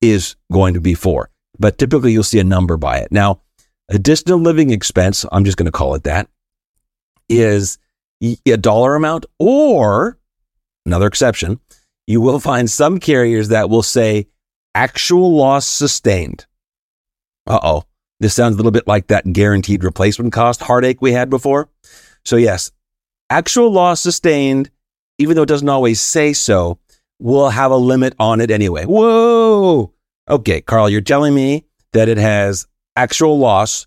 [0.00, 1.30] is going to be for.
[1.58, 3.12] But typically, you'll see a number by it.
[3.12, 3.40] Now,
[3.88, 6.28] additional living expense, I'm just going to call it that,
[7.28, 7.78] is
[8.22, 10.18] a dollar amount or
[10.86, 11.60] another exception
[12.06, 14.28] you will find some carriers that will say
[14.74, 16.46] actual loss sustained.
[17.46, 17.84] Uh oh.
[18.20, 21.68] This sounds a little bit like that guaranteed replacement cost heartache we had before.
[22.24, 22.70] So, yes,
[23.28, 24.70] actual loss sustained,
[25.18, 26.78] even though it doesn't always say so,
[27.18, 28.84] will have a limit on it anyway.
[28.84, 29.92] Whoa.
[30.28, 33.86] Okay, Karl, you're telling me that it has actual loss,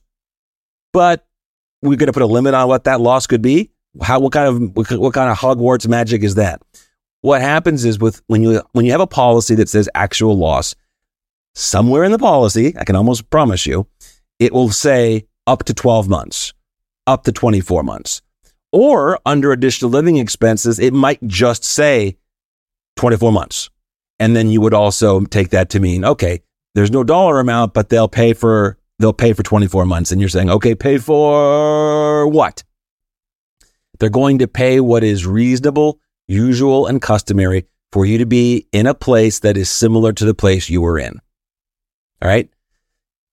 [0.93, 1.25] but
[1.81, 3.71] we're going to put a limit on what that loss could be?
[4.01, 6.61] How, what kind of, what, what kind of Hogwarts magic is that?
[7.21, 10.75] what happens is with when you when you have a policy that says actual loss,
[11.55, 13.87] somewhere in the policy, I can almost promise you,
[14.39, 16.53] it will say up to 12 months,
[17.05, 18.21] up to 24 months.
[18.71, 22.17] Or under additional living expenses, it might just say
[22.97, 23.69] 24 months.
[24.19, 26.41] And then you would also take that to mean, okay,
[26.75, 30.12] there's no dollar amount, but they'll pay for they'll pay for 24 months.
[30.12, 32.63] And you're saying, okay, pay for what?
[33.99, 38.86] They're going to pay what is reasonable usual and customary for you to be in
[38.86, 41.19] a place that is similar to the place you were in.
[42.21, 42.49] All right.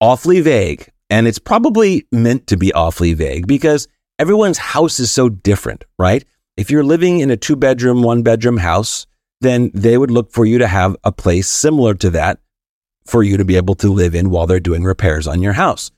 [0.00, 0.90] Awfully vague.
[1.10, 6.24] And it's probably meant to be awfully vague because everyone's house is so different, right?
[6.56, 9.06] If you're living in a two bedroom, one bedroom house,
[9.44, 12.40] then they would look for you to have a place similar to that
[13.06, 15.90] for you to be able to live in while they're doing repairs on your house.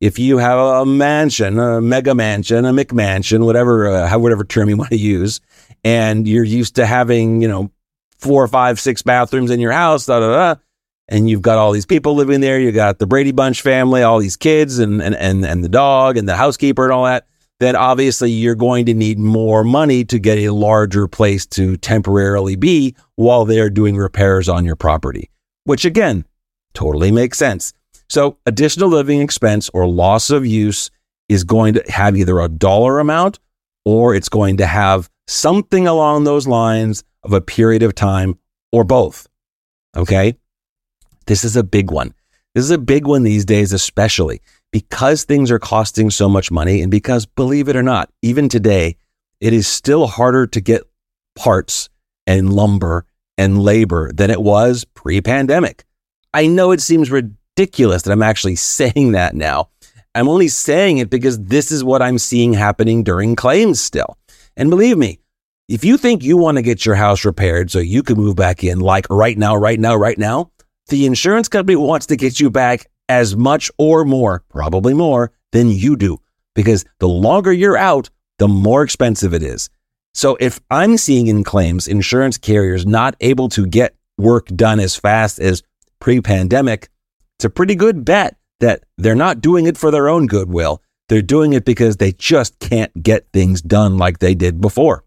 [0.00, 4.76] If you have a mansion, a mega mansion, a McMansion, whatever, uh, whatever term you
[4.78, 5.40] want to use,
[5.84, 7.70] and you're used to having, you know,
[8.18, 10.60] four or five, six bathrooms in your house, da, da, da,
[11.08, 12.58] and you've got all these people living there.
[12.58, 16.16] You got the Brady Bunch family, all these kids and, and, and, and the dog
[16.16, 17.26] and the housekeeper and all that.
[17.62, 22.56] Then obviously you're going to need more money to get a larger place to temporarily
[22.56, 25.30] be while they're doing repairs on your property,
[25.62, 26.24] which again,
[26.74, 27.72] totally makes sense.
[28.08, 30.90] So additional living expense or loss of use
[31.28, 33.38] is going to have either a dollar amount
[33.84, 38.40] or it's going to have something along those lines of a period of time
[38.72, 39.28] or both.
[39.96, 40.34] Okay.
[41.26, 42.12] This is a big one.
[42.56, 46.80] This is a big one these days, especially because things are costing so much money.
[46.80, 48.96] And because, believe it or not, even today,
[49.40, 50.82] it is still harder to get
[51.36, 51.88] parts
[52.26, 53.04] and lumber
[53.38, 55.84] and labor than it was pre pandemic.
[56.34, 59.68] I know it seems ridiculous that I'm actually saying that now.
[60.14, 64.18] I'm only saying it because this is what I'm seeing happening during claims still.
[64.56, 65.20] And believe me,
[65.68, 68.62] if you think you want to get your house repaired so you can move back
[68.62, 70.50] in, like right now, right now, right now,
[70.88, 75.68] the insurance company wants to get you back as much or more, probably more, than
[75.70, 76.18] you do.
[76.54, 78.08] Because the longer you're out,
[78.38, 79.68] the more expensive it is.
[80.14, 84.96] So if I'm seeing in claims insurance carriers not able to get work done as
[84.96, 85.62] fast as
[86.00, 86.88] pre pandemic,
[87.38, 90.82] it's a pretty good bet that they're not doing it for their own goodwill.
[91.08, 95.04] They're doing it because they just can't get things done like they did before.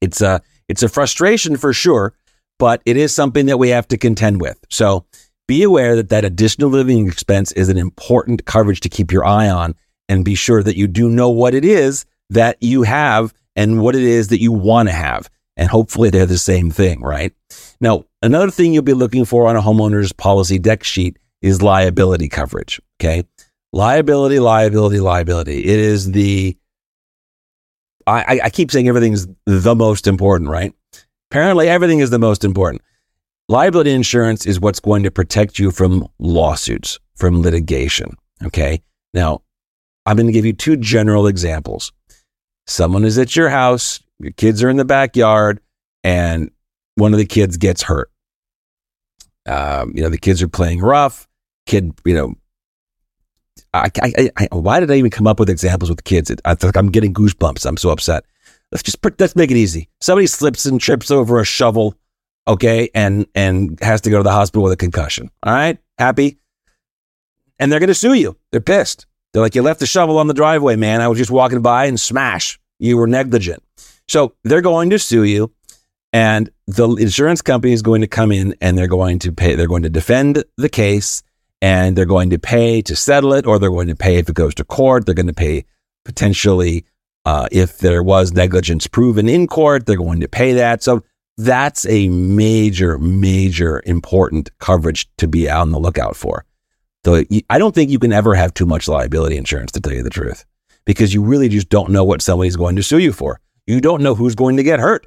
[0.00, 2.14] It's a it's a frustration for sure,
[2.58, 4.58] but it is something that we have to contend with.
[4.70, 5.06] So
[5.46, 9.48] be aware that that additional living expense is an important coverage to keep your eye
[9.48, 9.74] on
[10.08, 13.94] and be sure that you do know what it is that you have and what
[13.94, 15.28] it is that you want to have.
[15.56, 17.32] And hopefully they're the same thing, right?
[17.80, 22.28] Now, another thing you'll be looking for on a homeowner's policy dec sheet is liability
[22.28, 22.80] coverage.
[22.98, 23.24] Okay.
[23.72, 25.64] Liability, liability, liability.
[25.64, 26.56] It is the,
[28.06, 30.72] I, I keep saying everything is the most important, right?
[31.30, 32.82] Apparently, everything is the most important.
[33.48, 38.16] Liability insurance is what's going to protect you from lawsuits, from litigation.
[38.42, 38.82] Okay.
[39.12, 39.42] Now,
[40.06, 41.92] I'm going to give you two general examples.
[42.66, 45.60] Someone is at your house, your kids are in the backyard,
[46.02, 46.50] and
[46.94, 48.10] one of the kids gets hurt.
[49.46, 51.28] Um, you know, the kids are playing rough.
[51.66, 52.34] Kid, you know,
[53.74, 56.30] I, I, I, why did I even come up with examples with kids?
[56.44, 57.66] I think I'm getting goosebumps.
[57.66, 58.24] I'm so upset.
[58.72, 59.88] Let's just let's make it easy.
[60.00, 61.94] Somebody slips and trips over a shovel,
[62.46, 65.30] okay, and and has to go to the hospital with a concussion.
[65.42, 66.38] All right, happy,
[67.58, 68.36] and they're going to sue you.
[68.52, 69.06] They're pissed.
[69.32, 71.00] They're like, you left the shovel on the driveway, man.
[71.00, 72.58] I was just walking by and smash.
[72.78, 73.62] You were negligent.
[74.06, 75.52] So they're going to sue you.
[76.12, 79.66] And the insurance company is going to come in and they're going to pay, they're
[79.66, 81.24] going to defend the case
[81.60, 84.34] and they're going to pay to settle it, or they're going to pay if it
[84.34, 85.06] goes to court.
[85.06, 85.64] They're going to pay
[86.04, 86.84] potentially
[87.24, 90.82] uh, if there was negligence proven in court, they're going to pay that.
[90.82, 91.02] So
[91.36, 96.44] that's a major, major important coverage to be on the lookout for.
[97.04, 100.02] So I don't think you can ever have too much liability insurance, to tell you
[100.02, 100.44] the truth,
[100.84, 103.40] because you really just don't know what somebody's going to sue you for.
[103.66, 105.06] You don't know who's going to get hurt,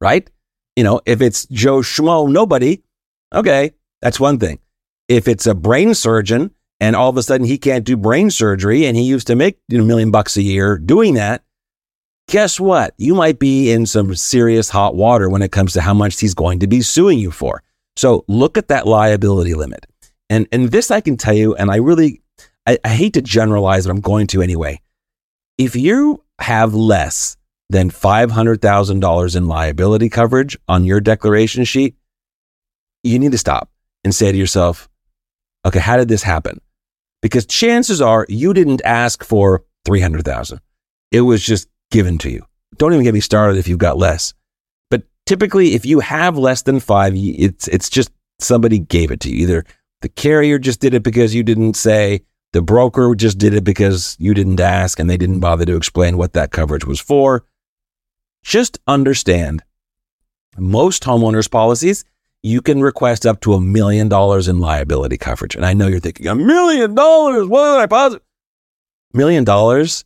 [0.00, 0.28] right?
[0.74, 2.82] You know, if it's Joe Schmo, nobody,
[3.34, 3.72] okay,
[4.02, 4.58] that's one thing.
[5.08, 8.86] If it's a brain surgeon and all of a sudden he can't do brain surgery
[8.86, 11.44] and he used to make a million bucks a year doing that,
[12.28, 12.94] guess what?
[12.98, 16.34] You might be in some serious hot water when it comes to how much he's
[16.34, 17.62] going to be suing you for.
[17.96, 19.86] So look at that liability limit.
[20.28, 22.20] And and this I can tell you, and I really
[22.66, 24.80] I, I hate to generalize, but I'm going to anyway.
[25.56, 27.36] If you have less
[27.70, 31.96] than five hundred thousand dollars in liability coverage on your declaration sheet,
[33.02, 33.70] you need to stop
[34.04, 34.88] and say to yourself,
[35.64, 36.60] okay, how did this happen?
[37.22, 40.60] Because chances are you didn't ask for 300,000.
[41.10, 42.44] It was just given to you.
[42.76, 44.34] Don't even get me started if you've got less.
[44.90, 49.30] But typically, if you have less than five, it's, it's just somebody gave it to
[49.30, 49.42] you.
[49.42, 49.64] Either
[50.02, 52.22] the carrier just did it because you didn't say.
[52.52, 56.16] The broker just did it because you didn't ask and they didn't bother to explain
[56.16, 57.44] what that coverage was for.
[58.42, 59.62] Just understand
[60.56, 62.04] most homeowners policies,
[62.42, 65.54] you can request up to a million dollars in liability coverage.
[65.54, 67.46] And I know you're thinking, a million dollars?
[67.46, 68.22] What did I posit?
[69.12, 70.04] Million dollars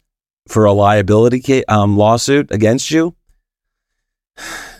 [0.49, 3.15] for a liability um, lawsuit against you?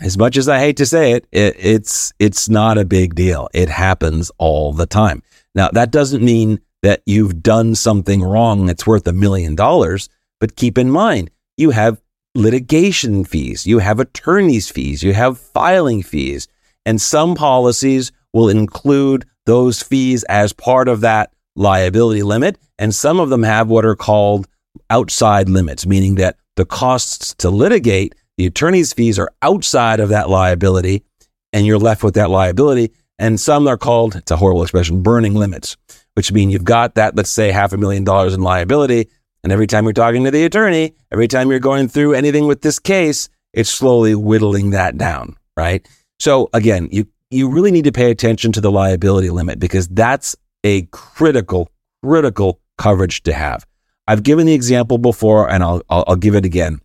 [0.01, 3.49] as much as I hate to say it, it, it's it's not a big deal.
[3.53, 5.23] It happens all the time.
[5.55, 10.09] Now that doesn't mean that you've done something wrong that's worth a million dollars,
[10.39, 12.01] but keep in mind you have
[12.35, 16.49] litigation fees, you have attorney's fees, you have filing fees,
[16.87, 23.21] and some policies will include those fees as part of that liability limit, and some
[23.21, 24.47] of them have what are called
[24.89, 30.31] outside limits, meaning that the costs to litigate the attorney's fees are outside of that
[30.31, 31.05] liability
[31.53, 32.93] and you're left with that liability.
[33.19, 35.77] And some are called, it's a horrible expression, burning limits,
[36.15, 39.11] which mean you've got that, let's say half a million dollars in liability.
[39.43, 42.63] And every time you're talking to the attorney, every time you're going through anything with
[42.63, 45.87] this case, it's slowly whittling that down, right?
[46.19, 50.35] So again, you, you really need to pay attention to the liability limit because that's
[50.65, 51.71] a critical,
[52.03, 53.67] critical coverage to have.
[54.11, 56.81] I've given the example before and I'll, I'll, I'll give it again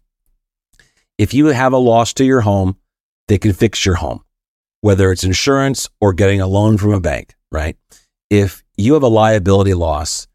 [1.18, 2.78] if you have a loss to your home,
[3.28, 4.24] they can fix your home,
[4.82, 7.78] whether it's insurance or getting a loan from a bank, right?
[8.30, 10.28] If you have a liability loss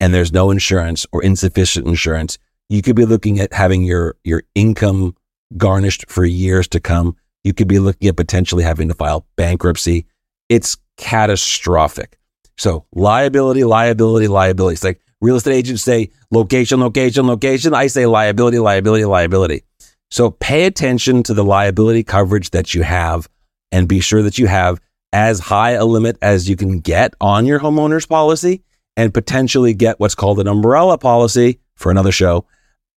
[0.00, 4.42] and there's no insurance or insufficient insurance, you could be looking at having your, your
[4.54, 5.14] income
[5.56, 7.16] garnished for years to come.
[7.44, 10.06] You could be looking at potentially having to file bankruptcy.
[10.48, 12.18] It's catastrophic.
[12.58, 14.74] So liability, liability, liability.
[14.74, 17.74] It's like real estate agents say location, location, location.
[17.74, 19.62] I say liability, liability, liability.
[20.10, 23.28] So pay attention to the liability coverage that you have
[23.72, 24.80] and be sure that you have
[25.12, 28.62] as high a limit as you can get on your homeowner's policy
[28.96, 32.46] and potentially get what's called an umbrella policy for another show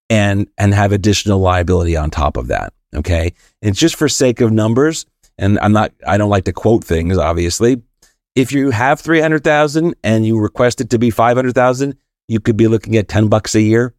[0.09, 2.73] and and have additional liability on top of that.
[2.95, 3.33] Okay.
[3.61, 5.05] It's just for sake of numbers.
[5.37, 7.81] And I'm not I don't like to quote things, obviously.
[8.35, 11.97] If you have 300,000 and you request it to be 500,000,
[12.29, 13.95] you could be looking at 10 bucks a year,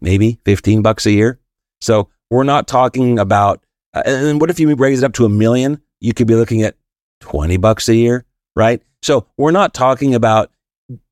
[0.00, 1.38] maybe 15 bucks a year.
[1.80, 3.62] So we're not talking about,
[3.94, 5.80] uh, and what if you raise it up to a million?
[6.00, 6.76] You could be looking at
[7.20, 8.24] 20 bucks a year,
[8.56, 8.82] right?
[9.02, 10.50] So we're not talking about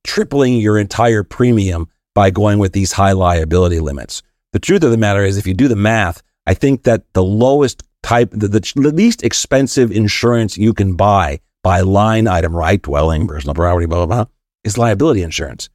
[0.04, 4.22] tripling your entire premium by going with these high liability limits.
[4.52, 7.24] The truth of the matter is, if you do the math, I think that the
[7.24, 12.80] lowest type, the, the least expensive insurance you can buy by line item, right?
[12.80, 14.30] Dwelling, personal property, blah, blah, blah,
[14.62, 15.68] is liability insurance.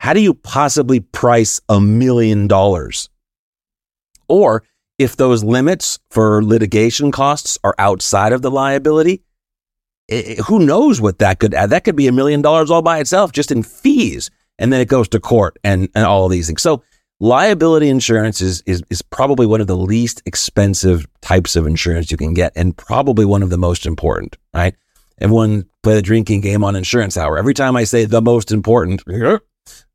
[0.00, 3.10] How do you possibly price a million dollars?
[4.28, 4.64] Or
[4.98, 9.22] if those limits for litigation costs are outside of the liability,
[10.08, 11.68] it, who knows what that could add?
[11.68, 14.30] That could be a million dollars all by itself just in fees.
[14.58, 16.62] And then it goes to court and, and all of these things.
[16.62, 16.82] So
[17.20, 22.16] liability insurance is, is, is probably one of the least expensive types of insurance you
[22.16, 24.74] can get and probably one of the most important, right?
[25.20, 27.36] Everyone play the drinking game on insurance hour.
[27.36, 29.02] Every time I say the most important,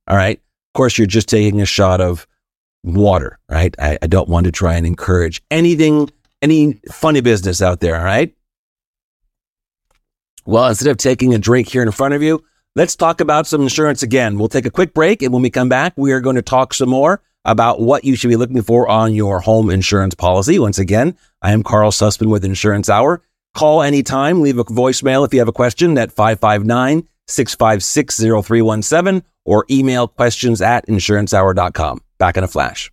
[0.07, 2.27] all right, of course, you're just taking a shot of
[2.83, 3.75] water, right?
[3.79, 6.09] I, I don't want to try and encourage anything,
[6.41, 8.33] any funny business out there, all right?
[10.45, 12.43] Well, instead of taking a drink here in front of you,
[12.75, 14.37] let's talk about some insurance again.
[14.37, 15.23] We'll take a quick break.
[15.23, 18.15] And when we come back, we are going to talk some more about what you
[18.15, 20.59] should be looking for on your home insurance policy.
[20.59, 23.23] Once again, I am Karl Susman with Insurance Hour.
[23.55, 29.65] Call anytime, leave a voicemail if you have a question at 559 656 0317 or
[29.69, 32.01] email questions at insurancehour.com.
[32.17, 32.91] Back in a flash.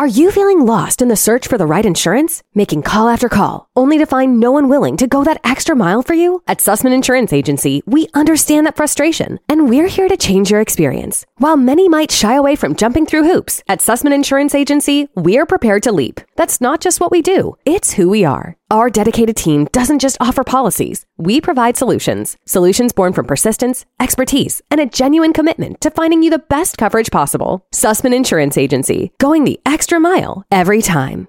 [0.00, 2.42] Are you feeling lost in the search for the right insurance?
[2.54, 6.00] Making call after call, only to find no one willing to go that extra mile
[6.00, 6.42] for you?
[6.46, 11.26] At Susman Insurance Agency, we understand that frustration, and we're here to change your experience.
[11.36, 15.82] While many might shy away from jumping through hoops, at Susman Insurance Agency, we're prepared
[15.82, 16.22] to leap.
[16.34, 18.56] That's not just what we do, it's who we are.
[18.70, 22.38] Our dedicated team doesn't just offer policies, we provide solutions.
[22.46, 27.10] Solutions born from persistence, expertise, and a genuine commitment to finding you the best coverage
[27.10, 27.66] possible.
[27.74, 31.28] Susman Insurance Agency, going the extra mile every time.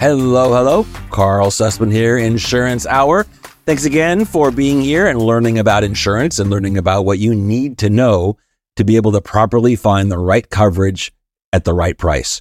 [0.00, 0.86] Hello, hello.
[1.10, 3.24] Karl Susman here, Insurance Hour.
[3.66, 7.78] Thanks again for being here and learning about insurance and learning about what you need
[7.78, 8.38] to know
[8.76, 11.12] to be able to properly find the right coverage
[11.52, 12.40] at the right price.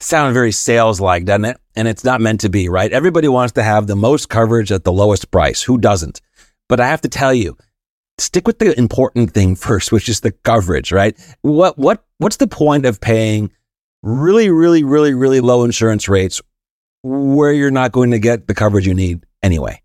[0.00, 1.56] Sound very sales like, doesn't it?
[1.74, 2.92] And it's not meant to be, right?
[2.92, 5.62] Everybody wants to have the most coverage at the lowest price.
[5.62, 6.20] Who doesn't?
[6.68, 7.56] But I have to tell you,
[8.18, 11.18] stick with the important thing first, which is the coverage, right?
[11.42, 13.50] What what what's the point of paying
[14.02, 16.40] really, really, really, really low insurance rates
[17.02, 19.82] where you're not going to get the coverage you need anyway?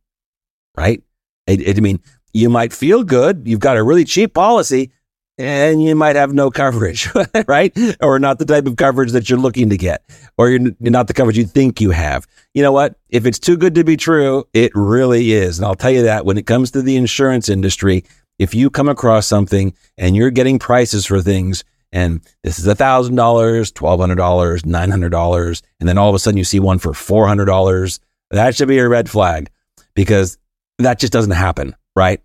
[0.75, 1.01] right?
[1.47, 1.99] It, it, I mean,
[2.33, 3.43] you might feel good.
[3.45, 4.91] You've got a really cheap policy
[5.37, 7.09] and you might have no coverage,
[7.47, 7.75] right?
[8.01, 10.03] Or not the type of coverage that you're looking to get,
[10.37, 12.27] or you're not the coverage you think you have.
[12.53, 12.95] You know what?
[13.09, 15.57] If it's too good to be true, it really is.
[15.57, 18.03] And I'll tell you that when it comes to the insurance industry,
[18.39, 23.11] if you come across something and you're getting prices for things, and this is $1,000,
[23.11, 27.99] $1,200, $900, and then all of a sudden you see one for $400,
[28.31, 29.49] that should be a red flag
[29.93, 30.37] because
[30.79, 32.19] that just doesn't happen, right?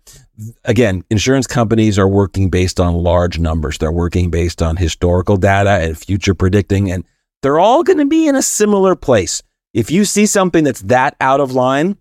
[0.63, 3.77] Again, insurance companies are working based on large numbers.
[3.77, 7.03] They're working based on historical data and future predicting, and
[7.41, 9.41] they're all going to be in a similar place.
[9.73, 11.97] If you see something that's that out of line,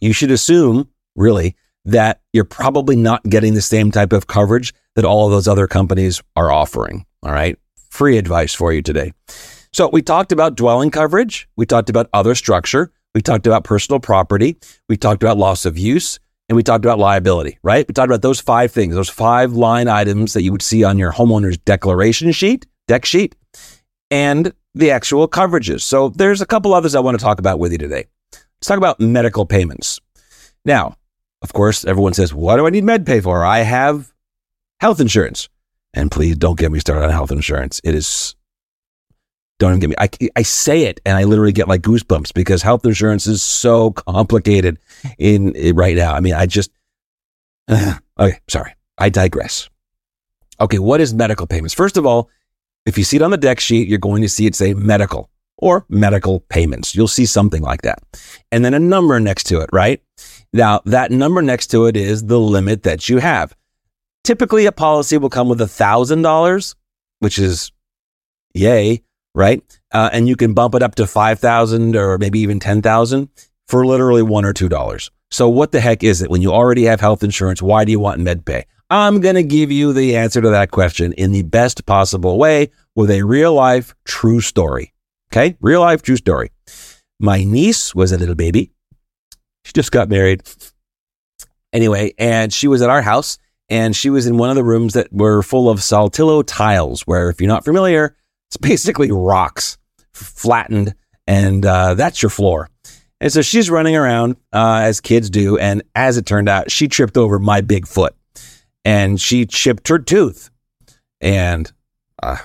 [0.00, 5.04] you should assume, really, that you're probably not getting the same type of coverage that
[5.04, 7.06] all of those other companies are offering.
[7.22, 7.58] All right.
[7.90, 9.12] Free advice for you today.
[9.72, 11.48] So we talked about dwelling coverage.
[11.56, 12.92] We talked about other structure.
[13.14, 14.56] We talked about personal property.
[14.88, 16.18] We talked about loss of use
[16.52, 17.88] and we talked about liability, right?
[17.88, 20.98] We talked about those five things, those five line items that you would see on
[20.98, 23.34] your homeowner's declaration sheet, dec sheet,
[24.10, 25.80] and the actual coverages.
[25.80, 28.04] So there's a couple others I want to talk about with you today.
[28.32, 29.98] Let's talk about medical payments.
[30.62, 30.98] Now,
[31.40, 33.46] of course, everyone says, what do I need med pay for?
[33.46, 34.12] I have
[34.78, 35.48] health insurance.
[35.94, 37.80] And please don't get me started on health insurance.
[37.82, 38.34] It is
[39.62, 39.96] don't even get me.
[39.98, 43.92] I, I say it and I literally get like goosebumps because health insurance is so
[43.92, 44.78] complicated
[45.18, 46.14] in, right now.
[46.14, 46.72] I mean, I just,
[47.68, 48.74] uh, okay, sorry.
[48.98, 49.70] I digress.
[50.60, 51.74] Okay, what is medical payments?
[51.74, 52.28] First of all,
[52.86, 55.30] if you see it on the dec sheet, you're going to see it say medical
[55.58, 56.94] or medical payments.
[56.94, 58.00] You'll see something like that.
[58.50, 60.02] And then a number next to it, right?
[60.52, 63.54] Now, that number next to it is the limit that you have.
[64.24, 66.74] Typically, a policy will come with a $1,000,
[67.20, 67.70] which is
[68.54, 69.02] yay
[69.34, 69.62] right?
[69.92, 73.28] Uh, and you can bump it up to 5,000 or maybe even 10,000
[73.68, 75.10] for literally one or two dollars.
[75.30, 77.62] So what the heck is it when you already have health insurance?
[77.62, 78.64] Why do you want MedPay?
[78.90, 82.70] I'm going to give you the answer to that question in the best possible way
[82.94, 84.92] with a real life true story.
[85.32, 85.56] Okay.
[85.60, 86.50] Real life true story.
[87.18, 88.72] My niece was a little baby.
[89.64, 90.42] She just got married.
[91.72, 93.38] Anyway, and she was at our house
[93.70, 97.30] and she was in one of the rooms that were full of Saltillo tiles, where
[97.30, 98.14] if you're not familiar,
[98.52, 99.78] it's basically rocks
[100.12, 100.94] flattened,
[101.26, 102.68] and uh, that's your floor.
[103.18, 105.56] And so she's running around uh, as kids do.
[105.56, 108.14] And as it turned out, she tripped over my big foot
[108.84, 110.50] and she chipped her tooth.
[111.22, 111.72] And
[112.22, 112.36] uh,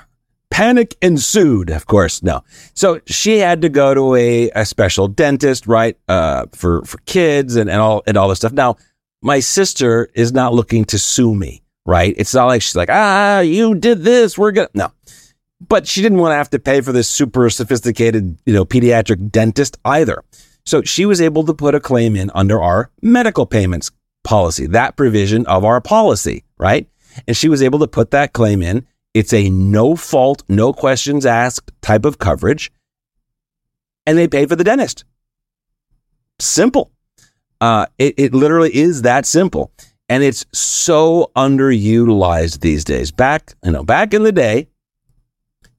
[0.49, 1.71] panic ensued.
[1.71, 2.43] Of course, no.
[2.73, 5.97] So she had to go to a, a special dentist, right?
[6.07, 8.53] Uh, for, for kids and, and all, and all this stuff.
[8.53, 8.77] Now,
[9.21, 12.13] my sister is not looking to sue me, right?
[12.15, 14.37] It's not like she's like, ah, you did this.
[14.37, 14.91] We're to, no.
[15.59, 19.31] But she didn't want to have to pay for this super sophisticated, you know, pediatric
[19.31, 20.23] dentist either.
[20.65, 23.89] So she was able to put a claim in under our medical payments
[24.23, 26.87] policy, that provision of our policy, right?
[27.27, 28.85] And she was able to put that claim in.
[29.13, 32.71] It's a no fault, no questions asked type of coverage.
[34.05, 35.05] And they paid for the dentist.
[36.39, 36.91] Simple.
[37.59, 39.71] Uh, it, it literally is that simple.
[40.09, 43.11] And it's so underutilized these days.
[43.11, 44.67] Back, you know, back in the day,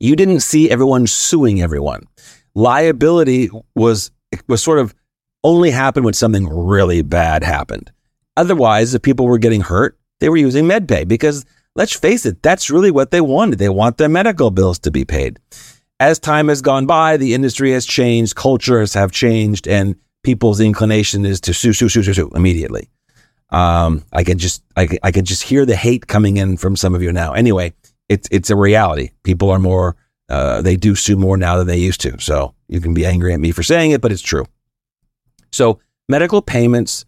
[0.00, 2.02] you didn't see everyone suing everyone.
[2.54, 4.10] Liability was
[4.46, 4.94] was sort of
[5.44, 7.90] only happened when something really bad happened.
[8.36, 11.44] Otherwise, if people were getting hurt, they were using MedPay because
[11.74, 13.58] let's face it, that's really what they wanted.
[13.58, 15.38] They want their medical bills to be paid.
[16.00, 21.24] As time has gone by, the industry has changed, cultures have changed, and people's inclination
[21.24, 22.88] is to sue, sue, sue, sue, sue immediately.
[23.50, 26.94] Um, I can just, I, I can just hear the hate coming in from some
[26.94, 27.32] of you now.
[27.32, 27.72] Anyway,
[28.08, 29.10] it's, it's a reality.
[29.22, 29.96] People are more,
[30.28, 32.18] uh, they do sue more now than they used to.
[32.20, 34.44] So you can be angry at me for saying it, but it's true.
[35.50, 37.04] So medical payments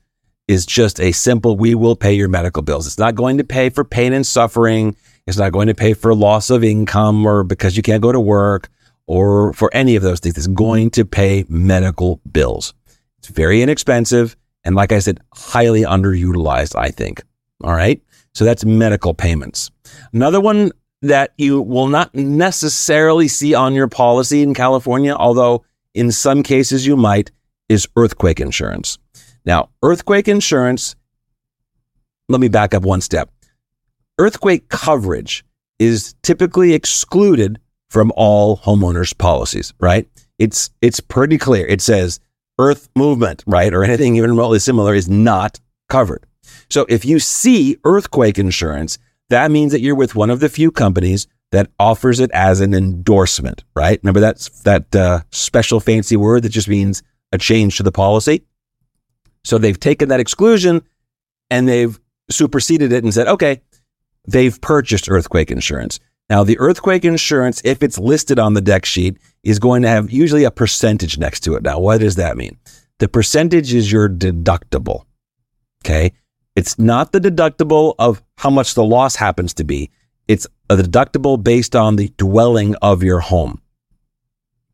[0.49, 2.87] is just a simple, we will pay your medical bills.
[2.87, 4.97] It's not going to pay for pain and suffering.
[5.27, 8.21] It's not going to pay for loss of income or because you can't go to
[8.21, 8.69] work
[9.07, 10.37] or for any of those things.
[10.37, 12.75] It's going to pay medical bills.
[13.19, 14.37] It's very inexpensive.
[14.65, 17.23] And like I said, highly underutilized, I think.
[17.63, 18.03] All right.
[18.35, 19.71] So that's medical payments.
[20.13, 20.73] Another one
[21.03, 26.87] that you will not necessarily see on your policy in California, although in some cases
[26.87, 27.31] you might,
[27.69, 28.99] is earthquake insurance.
[29.45, 30.97] Now, earthquake insurance,
[32.29, 33.31] let me back up one step.
[34.19, 35.45] Earthquake coverage
[35.79, 40.07] is typically excluded from all homeowners policies, right?
[40.39, 41.67] It's it's pretty clear.
[41.67, 42.21] It says
[42.59, 46.27] earth movement, right, or anything even remotely similar is not covered.
[46.69, 48.99] So if you see earthquake insurance,
[49.31, 52.75] that means that you're with one of the few companies that offers it as an
[52.75, 53.99] endorsement, right?
[54.03, 57.03] Remember that's that uh, special fancy word that just means
[57.33, 58.43] a change to the policy.
[59.45, 60.83] So they've taken that exclusion
[61.49, 61.99] and they've
[62.31, 63.63] superseded it and said, okay,
[64.27, 65.99] they've purchased earthquake insurance.
[66.29, 70.13] Now, the earthquake insurance, if it's listed on the dec sheet, is going to have
[70.13, 71.65] usually a percentage next to it.
[71.65, 72.57] Now, what does that mean?
[72.99, 75.05] The percentage is your deductible.
[75.85, 76.13] Okay.
[76.57, 79.91] It's not the deductible of how much the loss happens to be.
[80.29, 83.61] It's a deductible based on the dwelling of your home.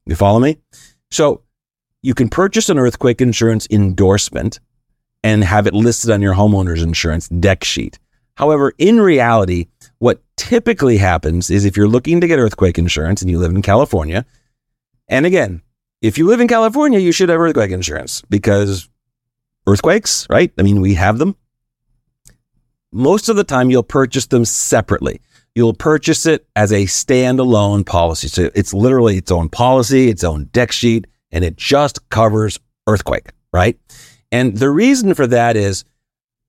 [0.06, 0.58] You follow me?
[1.10, 1.42] So
[2.02, 4.60] you can purchase an earthquake insurance endorsement
[5.24, 7.98] and have it listed on your homeowner's insurance dec sheet.
[8.36, 9.66] However, in reality,
[9.98, 13.62] what typically happens is if you're looking to get earthquake insurance and you live in
[13.62, 14.26] California,
[15.08, 15.62] and again,
[16.02, 18.88] if you live in California, you should have earthquake insurance because
[19.66, 20.52] earthquakes, right?
[20.58, 21.34] I mean, we have them.
[22.92, 25.20] Most of the time, you'll purchase them separately.
[25.54, 28.28] You'll purchase it as a standalone policy.
[28.28, 33.30] So it's literally its own policy, its own dec sheet and it just covers earthquake,
[33.52, 33.78] right?
[34.32, 35.84] And the reason for that is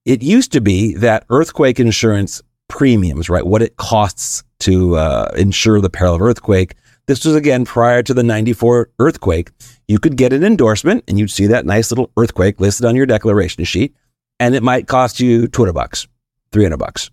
[0.06, 3.46] it used to be that earthquake insurance premiums, right?
[3.46, 6.76] What it costs to uh, insure the peril of earthquake.
[7.08, 9.52] This was again prior to the 94 earthquake.
[9.88, 13.06] You could get an endorsement and you'd see that nice little earthquake listed on your
[13.06, 13.96] declaration sheet.
[14.40, 16.08] And it might cost you 200 bucks,
[16.52, 17.10] 300 bucks.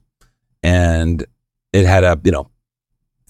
[0.63, 1.25] And
[1.73, 2.51] it had a, you know,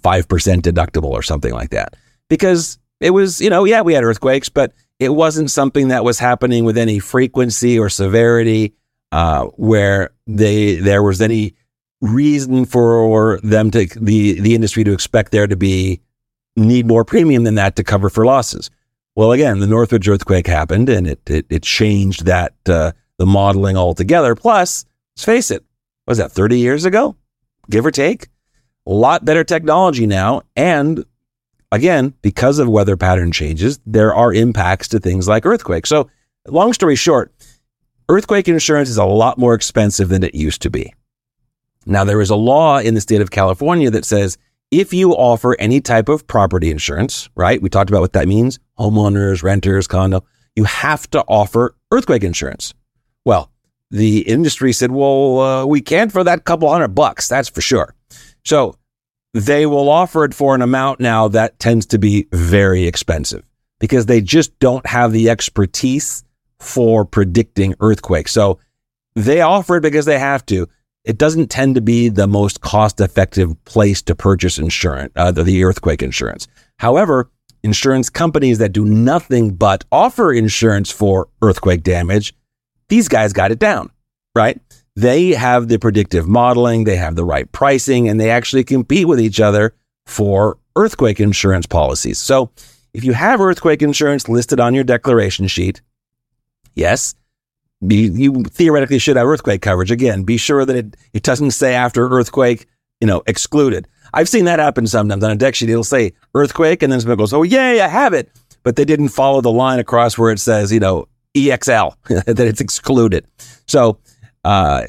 [0.03, 0.27] 5%
[0.61, 1.95] deductible or something like that
[2.29, 6.19] because it was, you know, yeah, we had earthquakes, but it wasn't something that was
[6.19, 8.75] happening with any frequency or severity
[9.13, 11.55] uh, where they there was any
[12.01, 16.01] reason for them to the the industry to expect there to be
[16.57, 18.71] need more premium than that to cover for losses.
[19.17, 23.77] Well, again, the Northridge earthquake happened, and it it, it changed that uh, the modeling
[23.77, 24.35] altogether.
[24.35, 24.85] Plus,
[25.15, 25.65] let's face it,
[26.07, 27.17] was that thirty years ago,
[27.71, 28.29] give or take?
[28.87, 31.05] A lot better technology now, and
[31.73, 35.89] again, because of weather pattern changes, there are impacts to things like earthquakes.
[35.89, 36.11] So,
[36.47, 37.33] long story short,
[38.09, 40.93] earthquake insurance is a lot more expensive than it used to be.
[41.87, 44.39] Now, there is a law in the state of California that says
[44.71, 47.61] if you offer any type of property insurance, right?
[47.61, 50.25] We talked about what that means homeowners, renters, condo,
[50.57, 52.75] you have to offer earthquake insurance.
[53.25, 53.51] Well,
[53.95, 57.95] the industry said, well, uh, we can't for that couple hundred bucks, that's for sure.
[58.45, 58.77] So
[59.35, 63.45] they will offer it for an amount now that tends to be very expensive
[63.79, 66.25] because they just don't have the expertise
[66.59, 68.33] for predicting earthquakes.
[68.33, 68.59] So
[69.15, 70.67] they offer it because they have to.
[71.05, 75.63] it doesn't tend to be the most cost effective place to purchase insurance, uh, the
[75.63, 76.49] earthquake insurance.
[76.79, 77.31] However,
[77.63, 82.35] insurance companies that do nothing but offer insurance for earthquake damage,
[82.89, 83.91] these guys got it down,
[84.35, 84.61] right?
[84.97, 89.21] They have the predictive modeling, they have the right pricing, and they actually compete with
[89.21, 89.75] each other
[90.07, 92.19] for earthquake insurance policies.
[92.19, 92.51] So
[92.93, 95.83] if you have earthquake insurance listed on your declaration sheet,
[96.75, 97.15] yes,
[97.85, 99.91] be, you theoretically should have earthquake coverage.
[99.91, 102.67] Again, be sure that it, it doesn't say after earthquake,
[103.01, 103.89] you know, excluded.
[104.13, 105.71] I've seen that happen sometimes on a dec sheet.
[105.71, 108.31] It'll say earthquake, and then somebody goes, "Oh, yay, I have it,"
[108.63, 111.95] but they didn't follow the line across where it says, you know, EXL
[112.27, 113.27] that it's excluded.
[113.67, 113.99] So
[114.45, 114.85] uh,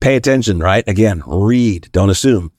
[0.00, 0.86] pay attention, right?
[0.86, 2.52] Again, read, don't assume.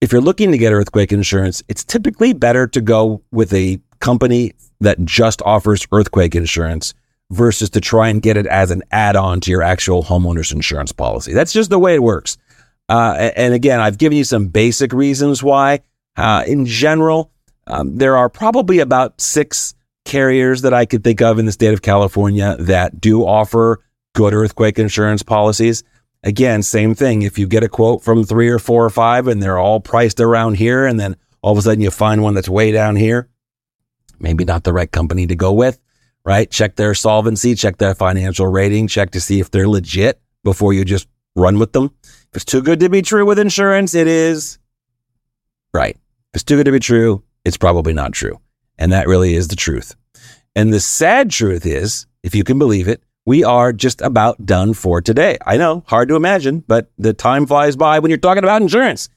[0.00, 4.52] If you're looking to get earthquake insurance, it's typically better to go with a company
[4.80, 6.94] that just offers earthquake insurance
[7.30, 11.32] versus to try and get it as an add-on to your actual homeowner's insurance policy.
[11.32, 12.38] That's just the way it works.
[12.88, 15.80] Uh, and again, I've given you some basic reasons why.
[16.16, 17.30] Uh, in general,
[17.66, 19.74] um, there are probably about six
[20.08, 23.84] carriers that I could think of in the state of California that do offer
[24.14, 25.84] good earthquake insurance policies.
[26.24, 27.22] Again, same thing.
[27.22, 30.18] If you get a quote from three or four or five and they're all priced
[30.18, 33.28] around here, and then all of a sudden you find one that's way down here,
[34.18, 35.78] maybe not the right company to go with,
[36.24, 36.50] right?
[36.50, 40.84] Check their solvency, check their financial rating, check to see if they're legit before you
[40.84, 41.06] just
[41.36, 41.94] run with them.
[42.02, 44.58] If it's too good to be true with insurance, it is.
[45.72, 45.94] Right.
[45.94, 48.40] If it's too good to be true, it's probably not true.
[48.78, 49.94] And that really is the truth.
[50.54, 54.72] And the sad truth is, if you can believe it, we are just about done
[54.72, 55.36] for today.
[55.44, 59.08] I know, hard to imagine, but the time flies by when you're talking about insurance.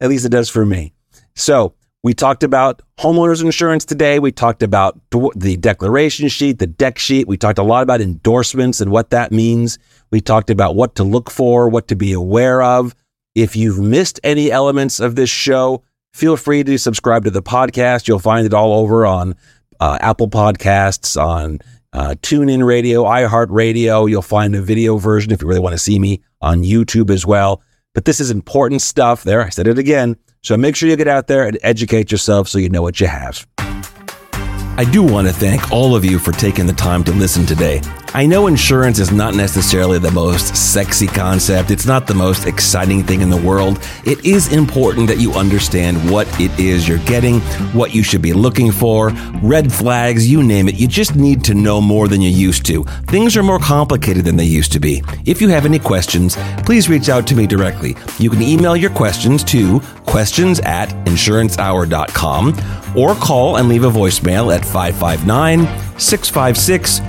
[0.00, 0.94] At least it does for me.
[1.34, 4.18] So we talked about homeowners insurance today.
[4.18, 7.28] We talked about the declaration sheet, the dec sheet.
[7.28, 9.78] We talked a lot about endorsements and what that means.
[10.10, 12.94] We talked about what to look for, what to be aware of.
[13.34, 18.08] If you've missed any elements of this show, feel free to subscribe to the podcast.
[18.08, 19.34] You'll find it all over on
[19.80, 21.58] uh, Apple Podcasts, on
[21.92, 24.08] uh, TuneIn Radio, iHeartRadio.
[24.08, 27.26] You'll find a video version if you really want to see me on YouTube as
[27.26, 27.62] well.
[27.94, 29.42] But this is important stuff there.
[29.42, 30.16] I said it again.
[30.42, 33.06] So make sure you get out there and educate yourself so you know what you
[33.06, 33.46] have.
[33.58, 37.82] I do want to thank all of you for taking the time to listen today.
[38.12, 41.70] I know insurance is not necessarily the most sexy concept.
[41.70, 43.78] It's not the most exciting thing in the world.
[44.04, 47.38] It is important that you understand what it is you're getting,
[47.72, 49.10] what you should be looking for,
[49.42, 50.74] red flags, you name it.
[50.74, 52.82] You just need to know more than you used to.
[53.06, 55.04] Things are more complicated than they used to be.
[55.24, 57.94] If you have any questions, please reach out to me directly.
[58.18, 64.52] You can email your questions to questions at insurancehour.com or call and leave a voicemail
[64.52, 65.68] at 559
[66.00, 67.00] 656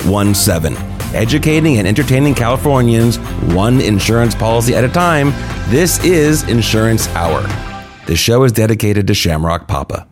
[0.00, 0.76] 0317.
[1.14, 3.18] Educating and entertaining Californians
[3.54, 5.30] one insurance policy at a time.
[5.70, 7.42] This is Insurance Hour.
[8.06, 10.06] The show is dedicated to Shamrock Papa.